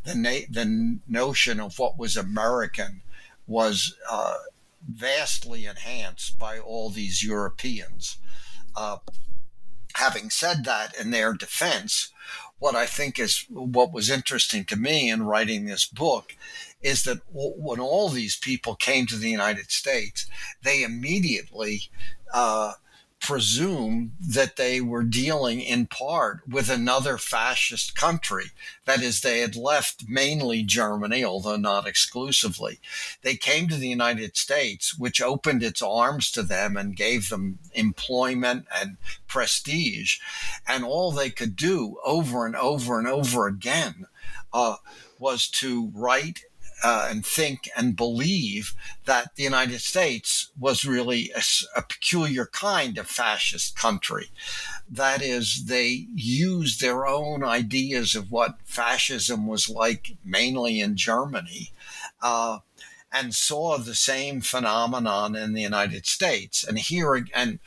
[0.05, 3.01] the, na- the notion of what was American
[3.47, 4.35] was uh,
[4.87, 8.19] vastly enhanced by all these Europeans.
[8.77, 8.99] Uh,
[9.95, 12.13] having said that, in their defense,
[12.65, 16.35] what I think is what was interesting to me in writing this book
[16.81, 20.27] is that when all these people came to the United States,
[20.63, 21.83] they immediately
[22.33, 22.73] uh,
[23.25, 28.51] presume that they were dealing in part with another fascist country.
[28.85, 32.81] That is, they had left mainly Germany, although not exclusively.
[33.23, 37.61] They came to the United States, which opened its arms to them and gave them
[37.73, 40.19] employment and prestige.
[40.69, 44.07] And all they could do over and over and over again
[44.53, 44.77] uh,
[45.19, 46.45] was to write
[46.85, 48.75] uh, and think and believe
[49.07, 51.41] that the United States was really a,
[51.75, 54.27] a, peculiar kind of fascist country.
[54.87, 61.73] That is, they used their own ideas of what fascism was like, mainly in Germany.
[62.21, 62.59] Uh,
[63.11, 66.65] and saw the same phenomenon in the United States.
[66.65, 67.61] And here, and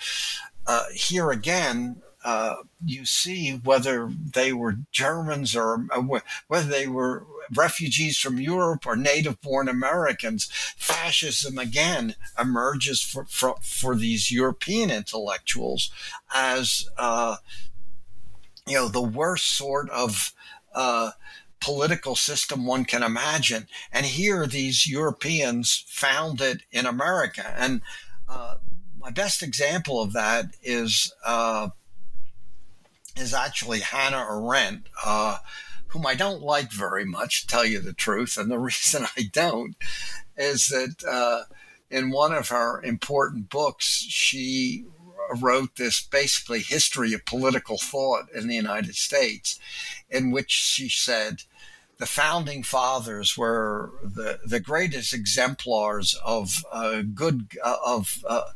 [0.68, 6.20] uh, here again, uh, you see whether they were Germans or uh,
[6.50, 7.26] whether they were
[7.56, 14.92] refugees from Europe or native born Americans, fascism again emerges for, for, for these European
[14.92, 15.90] intellectuals
[16.36, 17.38] as, uh,
[18.68, 20.34] you know, the worst sort of
[20.76, 21.12] uh,
[21.62, 23.70] political system one can imagine.
[23.94, 27.56] And here these Europeans found it in America.
[27.58, 27.82] And
[28.28, 28.56] uh,
[29.00, 31.70] my best example of that is uh,
[33.20, 35.38] is actually Hannah Arendt, uh,
[35.88, 38.38] whom I don't like very much, to tell you the truth.
[38.38, 39.76] And the reason I don't
[40.36, 41.44] is that uh,
[41.90, 44.86] in one of her important books, she
[45.36, 49.60] wrote this basically history of political thought in the United States,
[50.10, 51.44] in which she said
[51.98, 58.50] the founding fathers were the, the greatest exemplars of uh, good uh, of uh,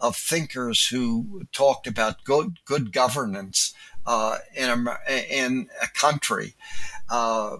[0.00, 3.74] of thinkers who talked about good good governance
[4.06, 4.98] uh, in a
[5.30, 6.54] in a country.
[7.10, 7.58] Uh,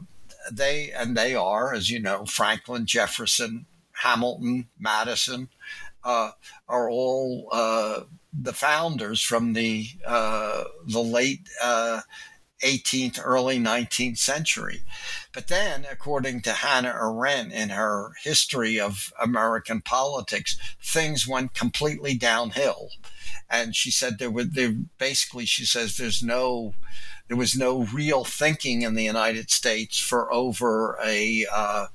[0.51, 5.49] they and they are, as you know, Franklin, Jefferson, Hamilton, Madison,
[6.05, 6.31] uh,
[6.69, 8.01] are all uh,
[8.33, 11.49] the founders from the uh, the late
[12.63, 14.83] 18th, uh, early 19th century.
[15.33, 22.15] But then, according to Hannah Arendt in her history of American politics, things went completely
[22.15, 22.91] downhill
[23.51, 26.75] and she said there were there basically she says there's no
[27.29, 31.87] there was no real thinking in the United States for over a uh,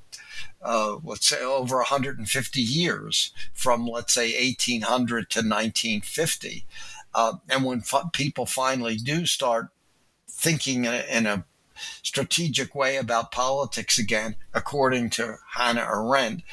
[0.62, 6.66] uh, let's say over 150 years from let's say 1800 to 1950
[7.14, 9.70] uh, and when people finally do start
[10.30, 11.46] thinking in a, in a
[12.04, 16.44] strategic way about politics again, according to Hannah Arendt,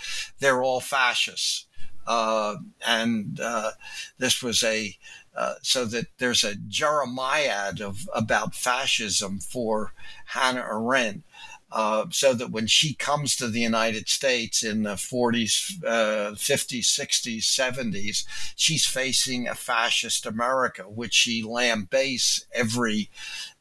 [0.40, 1.66] they're all fascists.
[2.08, 2.56] Uh,
[2.86, 3.72] and uh,
[4.16, 4.96] this was a
[5.36, 9.92] uh, so that there's a Jeremiad of about fascism for
[10.24, 11.22] Hannah Arendt.
[11.70, 17.42] Uh, so that when she comes to the United States in the 40s, 50s, 60s,
[17.42, 18.24] 70s,
[18.56, 23.10] she's facing a fascist America, which she lambastes every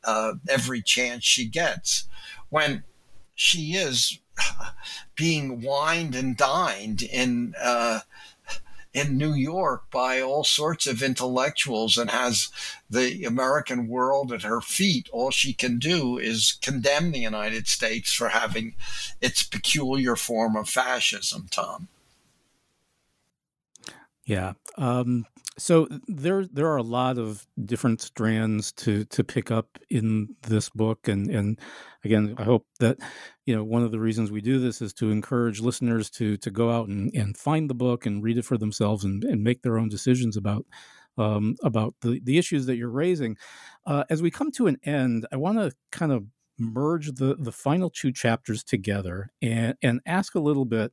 [0.05, 2.05] uh, every chance she gets.
[2.47, 2.85] When
[3.35, 4.19] she is
[5.15, 7.99] being wined and dined in uh,
[8.93, 12.49] in New York by all sorts of intellectuals and has
[12.89, 15.09] the American world at her feet.
[15.11, 18.75] All she can do is condemn the United States for having
[19.21, 21.87] its peculiar form of fascism, Tom.
[24.25, 24.53] Yeah.
[24.77, 25.25] Um,
[25.57, 30.69] so there there are a lot of different strands to to pick up in this
[30.69, 31.59] book, and and
[32.03, 32.97] again, I hope that
[33.47, 36.51] you know one of the reasons we do this is to encourage listeners to to
[36.51, 39.63] go out and, and find the book and read it for themselves and, and make
[39.63, 40.65] their own decisions about
[41.17, 43.37] um, about the the issues that you're raising.
[43.85, 46.25] Uh, as we come to an end, I want to kind of
[46.59, 50.91] merge the the final two chapters together and and ask a little bit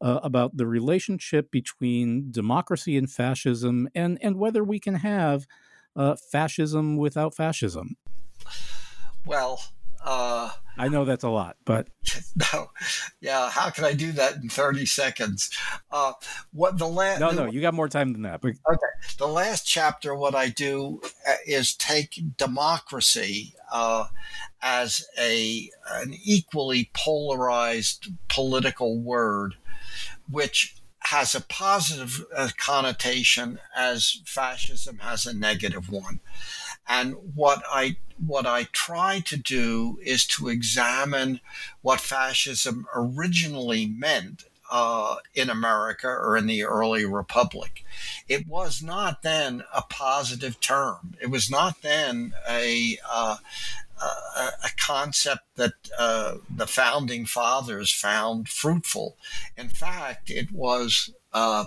[0.00, 5.46] uh, about the relationship between democracy and fascism and, and whether we can have
[5.96, 7.96] uh, fascism without fascism.
[9.26, 9.60] Well,
[10.10, 11.88] Uh, I know that's a lot, but
[12.54, 12.70] no,
[13.20, 13.50] yeah.
[13.50, 15.50] How can I do that in thirty seconds?
[15.90, 16.14] Uh,
[16.50, 17.20] what the last?
[17.20, 18.40] No, no, you got more time than that.
[18.40, 18.86] But okay,
[19.18, 20.14] the last chapter.
[20.14, 24.06] What I do uh, is take democracy uh,
[24.62, 29.56] as a an equally polarized political word,
[30.30, 36.20] which has a positive uh, connotation as fascism has a negative one.
[36.88, 41.40] And what I what I try to do is to examine
[41.82, 47.84] what fascism originally meant uh, in America or in the early republic.
[48.28, 51.14] It was not then a positive term.
[51.20, 53.36] It was not then a uh,
[54.00, 59.16] a, a, concept that uh, the founding fathers found fruitful.
[59.56, 61.64] In fact, it was uh,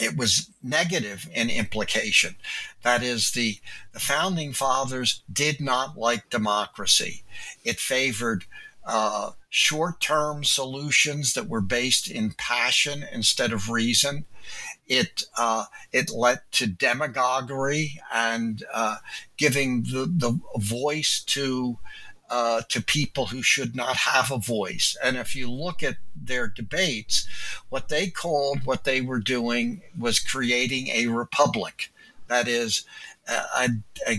[0.00, 2.36] it was negative in implication.
[2.82, 3.58] That is, the,
[3.92, 7.24] the founding fathers did not like democracy.
[7.64, 8.44] It favored
[8.86, 14.24] uh, short term solutions that were based in passion instead of reason.
[14.86, 18.96] It, uh, it led to demagoguery and uh,
[19.36, 21.78] giving the, the voice to
[22.30, 24.96] uh, to people who should not have a voice.
[25.02, 27.26] And if you look at their debates,
[27.68, 31.90] what they called what they were doing was creating a republic.
[32.28, 32.84] That is,
[33.28, 33.68] a,
[34.06, 34.18] a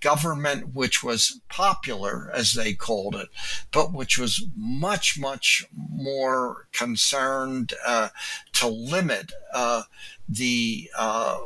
[0.00, 3.28] government which was popular, as they called it,
[3.70, 8.08] but which was much, much more concerned uh,
[8.54, 9.82] to limit uh,
[10.28, 11.38] the uh,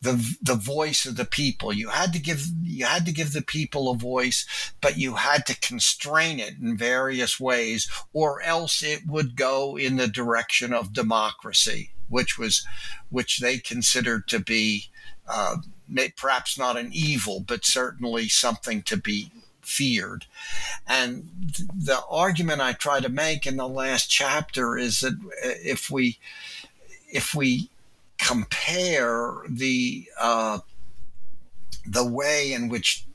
[0.00, 1.72] the the voice of the people.
[1.72, 4.46] You had to give you had to give the people a voice,
[4.80, 9.96] but you had to constrain it in various ways, or else it would go in
[9.96, 12.66] the direction of democracy, which was
[13.10, 14.84] which they considered to be
[15.26, 15.56] uh,
[16.16, 19.32] perhaps not an evil, but certainly something to be
[19.62, 20.24] feared.
[20.86, 21.28] And
[21.76, 26.18] the argument I try to make in the last chapter is that if we
[27.10, 27.70] if we
[28.18, 30.58] compare the uh,
[31.86, 33.06] the way in which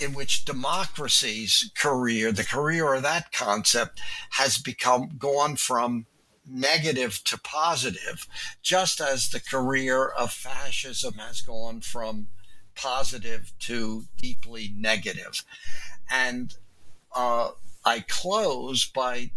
[0.00, 4.00] in which democracy's career, the career of that concept,
[4.30, 6.06] has become gone from
[6.48, 8.26] negative to positive,
[8.62, 12.28] just as the career of fascism has gone from
[12.74, 15.44] positive to deeply negative.
[16.10, 16.54] And
[17.14, 17.50] uh,
[17.84, 19.30] I close by,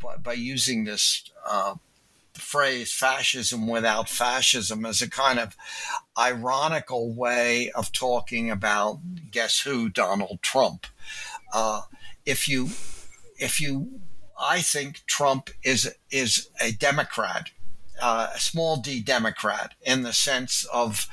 [0.00, 1.76] by, by using this uh,
[2.34, 5.56] phrase fascism without fascism as a kind of
[6.18, 10.86] ironical way of talking about guess who Donald Trump.
[11.52, 11.82] Uh,
[12.26, 12.70] if you
[13.38, 14.00] if you
[14.38, 17.50] I think Trump is is a Democrat,
[18.04, 21.08] uh, a small d Democrat in the sense of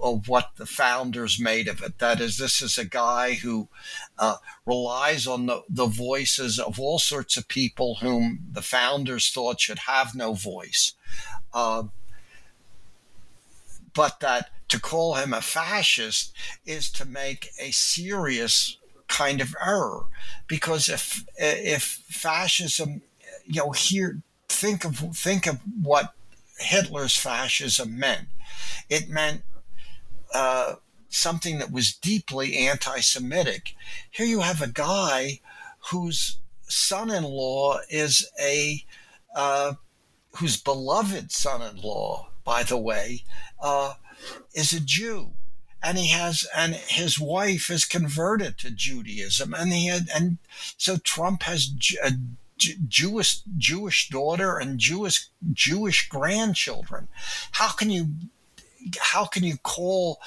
[0.00, 1.98] of what the founders made of it.
[1.98, 3.66] That is, this is a guy who
[4.16, 9.60] uh, relies on the, the voices of all sorts of people whom the founders thought
[9.60, 10.94] should have no voice.
[11.52, 11.84] Uh,
[13.92, 16.32] but that to call him a fascist
[16.64, 18.76] is to make a serious
[19.08, 20.04] kind of error
[20.46, 23.02] because if if fascism
[23.46, 26.14] you know here think of think of what
[26.60, 28.28] Hitler's fascism meant.
[28.88, 29.42] It meant
[30.34, 30.74] uh,
[31.08, 33.74] something that was deeply anti-Semitic.
[34.10, 35.40] Here you have a guy
[35.90, 36.38] whose
[36.68, 38.84] son-in-law is a
[39.34, 39.74] uh,
[40.36, 43.24] whose beloved son-in-law, by the way,
[43.60, 43.94] uh,
[44.54, 45.32] is a Jew,
[45.82, 50.38] and he has and his wife is converted to Judaism, and he had, and
[50.76, 51.70] so Trump has
[52.04, 52.12] a
[52.88, 57.08] Jewish Jewish daughter and Jewish Jewish grandchildren.
[57.52, 58.08] How can you
[58.98, 60.20] how can you call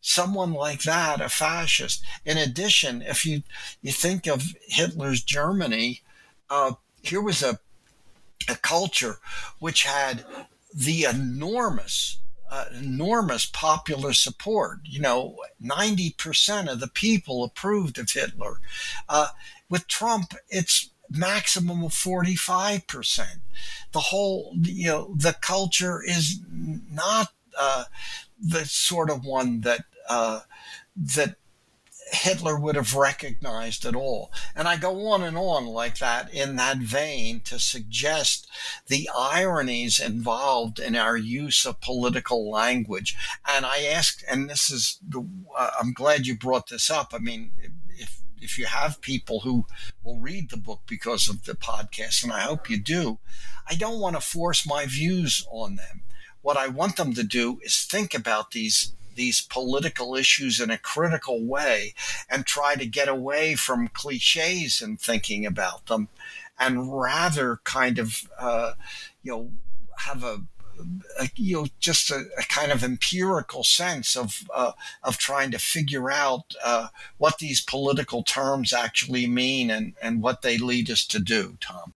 [0.00, 2.02] someone like that a fascist?
[2.24, 3.42] In addition, if you
[3.82, 6.02] you think of Hitler's Germany,
[6.48, 6.72] uh,
[7.02, 7.58] here was a
[8.48, 9.18] a culture
[9.58, 10.24] which had
[10.74, 12.18] the enormous
[12.50, 14.80] uh, enormous popular support.
[14.84, 18.60] You know, 90% of the people approved of Hitler.
[19.08, 19.28] Uh,
[19.68, 23.26] with Trump, it's maximum of 45%.
[23.92, 27.84] The whole, you know, the culture is not uh,
[28.40, 30.40] the sort of one that uh,
[30.96, 31.36] that
[32.12, 34.32] Hitler would have recognized at all.
[34.56, 38.48] And I go on and on like that in that vein to suggest
[38.88, 43.16] the ironies involved in our use of political language.
[43.48, 45.24] And I ask, and this is the,
[45.56, 47.12] uh, I'm glad you brought this up.
[47.14, 47.52] I mean,
[48.40, 49.66] if, you have people who
[50.02, 53.18] will read the book because of the podcast, and I hope you do,
[53.68, 56.02] I don't want to force my views on them.
[56.42, 60.78] What I want them to do is think about these these political issues in a
[60.78, 61.92] critical way
[62.30, 66.08] and try to get away from cliches in thinking about them
[66.58, 68.72] and rather kind of, uh,
[69.22, 69.50] you know,
[69.98, 70.42] have a,
[71.18, 74.72] a, you know just a, a, kind of empirical sense of uh,
[75.02, 80.42] of trying to figure out uh, what these political terms actually mean and and what
[80.42, 81.56] they lead us to do.
[81.60, 81.94] Tom.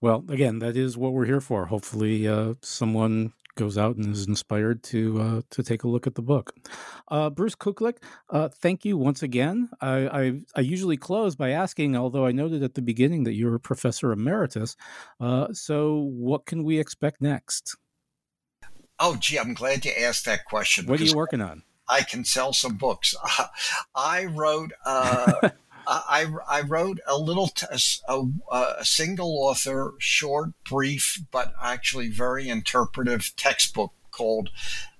[0.00, 1.66] Well, again, that is what we're here for.
[1.66, 6.14] Hopefully, uh, someone goes out and is inspired to uh, to take a look at
[6.14, 6.54] the book.
[7.08, 7.98] Uh, Bruce Kuklick,
[8.30, 9.68] uh, thank you once again.
[9.80, 13.54] I, I, I usually close by asking, although I noted at the beginning that you're
[13.54, 14.76] a professor emeritus.
[15.20, 17.76] Uh, so, what can we expect next?
[18.98, 20.86] Oh, gee, I'm glad you asked that question.
[20.86, 21.62] What are you working on?
[21.88, 23.14] I can sell some books.
[23.94, 25.50] I wrote uh,
[25.86, 27.66] I, I wrote a little, t-
[28.08, 34.50] a, a, single author, short, brief, but actually very interpretive textbook called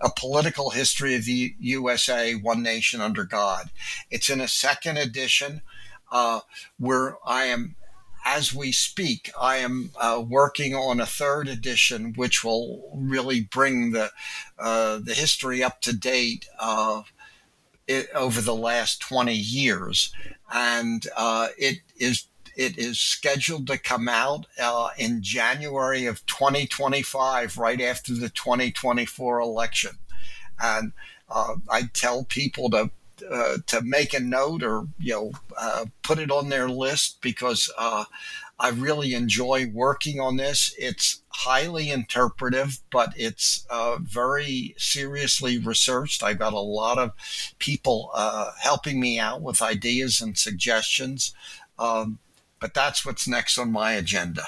[0.01, 3.71] A Political History of the USA, One Nation Under God.
[4.11, 5.63] It's in a second edition
[6.11, 6.41] uh,
[6.79, 7.77] where I am,
[8.37, 13.93] as we speak, I am uh, working on a third edition, which will really bring
[13.93, 14.11] the,
[14.59, 16.47] uh, the history up to date.
[16.59, 17.03] Uh,
[17.89, 20.13] it, over the last 20 years
[20.53, 27.57] and uh, it is it is scheduled to come out uh, in January of 2025,
[27.57, 29.93] right after the 2024 election.
[30.63, 30.93] And
[31.31, 32.91] uh, I tell people to
[33.31, 37.73] uh, to make a note or you know uh, put it on their list because
[37.79, 38.05] uh,
[38.59, 40.75] I really enjoy working on this.
[40.79, 46.23] It's highly interpretive, but it's uh, very seriously researched.
[46.23, 47.13] I've got a lot of
[47.59, 51.35] people uh, helping me out with ideas and suggestions.
[51.79, 52.19] Um,
[52.61, 54.47] but that's what's next on my agenda.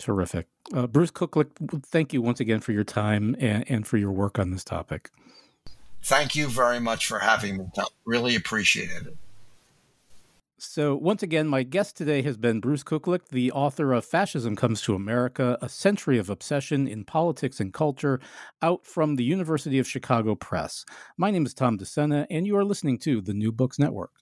[0.00, 0.48] Terrific.
[0.88, 4.50] Bruce Kuklick, thank you once again for your time and, and for your work on
[4.50, 5.10] this topic.
[6.02, 7.64] Thank you very much for having me.
[8.04, 9.16] Really appreciate it.
[10.58, 14.80] So, once again, my guest today has been Bruce Kuklick, the author of Fascism Comes
[14.82, 18.20] to America A Century of Obsession in Politics and Culture,
[18.62, 20.84] out from the University of Chicago Press.
[21.16, 24.21] My name is Tom DeSena, and you are listening to the New Books Network.